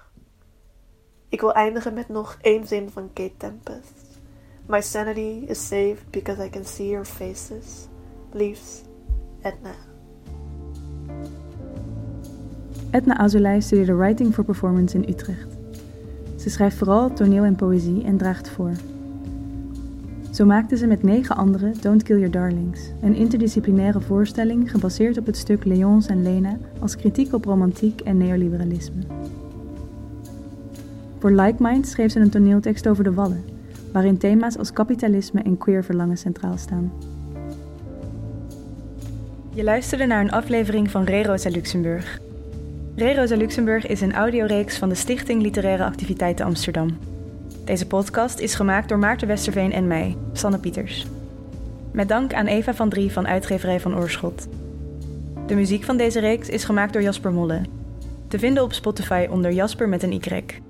Ik 1.29 1.41
wil 1.41 1.53
eindigen 1.53 1.93
met 1.93 2.09
nog 2.09 2.37
één 2.41 2.67
zin 2.67 2.89
van 2.89 3.09
Kate 3.13 3.37
Tempest. 3.37 4.19
My 4.65 4.81
sanity 4.81 5.45
is 5.47 5.67
saved 5.67 6.09
because 6.09 6.45
I 6.45 6.49
can 6.49 6.65
see 6.65 6.89
your 6.89 7.05
faces. 7.05 7.87
Leaves 8.31 8.81
Edna. 9.41 9.71
Edna 12.91 13.17
Azulay 13.17 13.61
studeerde 13.61 13.95
Writing 13.95 14.33
for 14.33 14.43
Performance 14.43 14.97
in 14.97 15.09
Utrecht. 15.09 15.57
Ze 16.35 16.49
schrijft 16.49 16.77
vooral 16.77 17.13
toneel 17.13 17.43
en 17.43 17.55
poëzie 17.55 18.03
en 18.03 18.17
draagt 18.17 18.49
voor. 18.49 18.71
Zo 20.31 20.45
maakte 20.45 20.77
ze 20.77 20.87
met 20.87 21.03
negen 21.03 21.35
anderen 21.35 21.73
Don't 21.81 22.03
Kill 22.03 22.15
Your 22.15 22.31
Darlings, 22.31 22.91
een 23.01 23.15
interdisciplinaire 23.15 24.01
voorstelling 24.01 24.71
gebaseerd 24.71 25.17
op 25.17 25.25
het 25.25 25.37
stuk 25.37 25.65
Leons 25.65 26.07
en 26.07 26.23
Lena 26.23 26.57
als 26.79 26.95
kritiek 26.95 27.33
op 27.33 27.45
romantiek 27.45 28.01
en 28.01 28.17
neoliberalisme. 28.17 29.01
Voor 31.25 31.33
Like 31.33 31.63
Mind 31.63 31.87
schreef 31.87 32.11
ze 32.11 32.19
een 32.19 32.29
toneeltekst 32.29 32.87
over 32.87 33.03
de 33.03 33.13
Wallen, 33.13 33.45
waarin 33.91 34.17
thema's 34.17 34.57
als 34.57 34.73
kapitalisme 34.73 35.41
en 35.41 35.57
queer 35.57 35.83
verlangen 35.83 36.17
centraal 36.17 36.57
staan. 36.57 36.93
Je 39.53 39.63
luisterde 39.63 40.05
naar 40.05 40.21
een 40.21 40.31
aflevering 40.31 40.91
van 40.91 41.03
Re 41.03 41.23
Rosa 41.23 41.49
Luxemburg. 41.49 42.19
Re 42.95 43.13
Rosa 43.13 43.35
Luxemburg 43.35 43.87
is 43.87 44.01
een 44.01 44.13
audioreeks 44.13 44.77
van 44.77 44.89
de 44.89 44.95
Stichting 44.95 45.41
Literaire 45.41 45.85
Activiteiten 45.85 46.45
Amsterdam. 46.45 46.97
Deze 47.63 47.87
podcast 47.87 48.39
is 48.39 48.55
gemaakt 48.55 48.89
door 48.89 48.99
Maarten 48.99 49.27
Westerveen 49.27 49.71
en 49.71 49.87
mij, 49.87 50.17
Sanne 50.33 50.59
Pieters. 50.59 51.05
Met 51.91 52.07
dank 52.07 52.33
aan 52.33 52.47
Eva 52.47 52.73
van 52.73 52.89
Drie 52.89 53.11
van 53.11 53.27
Uitgeverij 53.27 53.79
van 53.79 53.97
Oorschot. 53.97 54.47
De 55.47 55.55
muziek 55.55 55.83
van 55.83 55.97
deze 55.97 56.19
reeks 56.19 56.49
is 56.49 56.63
gemaakt 56.63 56.93
door 56.93 57.01
Jasper 57.01 57.31
Molle. 57.31 57.61
Te 58.27 58.39
vinden 58.39 58.63
op 58.63 58.73
Spotify 58.73 59.27
onder 59.29 59.51
Jasper 59.51 59.89
met 59.89 60.03
een 60.03 60.11
Y. 60.11 60.63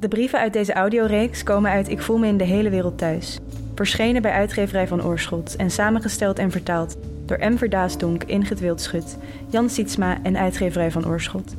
De 0.00 0.08
brieven 0.08 0.38
uit 0.38 0.52
deze 0.52 0.72
audioreeks 0.72 1.42
komen 1.42 1.70
uit 1.70 1.88
Ik 1.88 2.00
voel 2.00 2.18
me 2.18 2.26
in 2.26 2.36
de 2.36 2.44
hele 2.44 2.70
wereld 2.70 2.98
thuis. 2.98 3.38
Verschenen 3.74 4.22
bij 4.22 4.32
Uitgeverij 4.32 4.88
van 4.88 5.04
Oorschot 5.04 5.56
en 5.56 5.70
samengesteld 5.70 6.38
en 6.38 6.50
vertaald 6.50 6.96
door 7.26 7.38
M. 7.50 7.56
Verdaasdonk, 7.56 8.24
Ingrid 8.24 8.60
Wildschut, 8.60 9.18
Jan 9.50 9.70
Sietsma 9.70 10.18
en 10.22 10.36
Uitgeverij 10.36 10.90
van 10.90 11.06
Oorschot. 11.06 11.54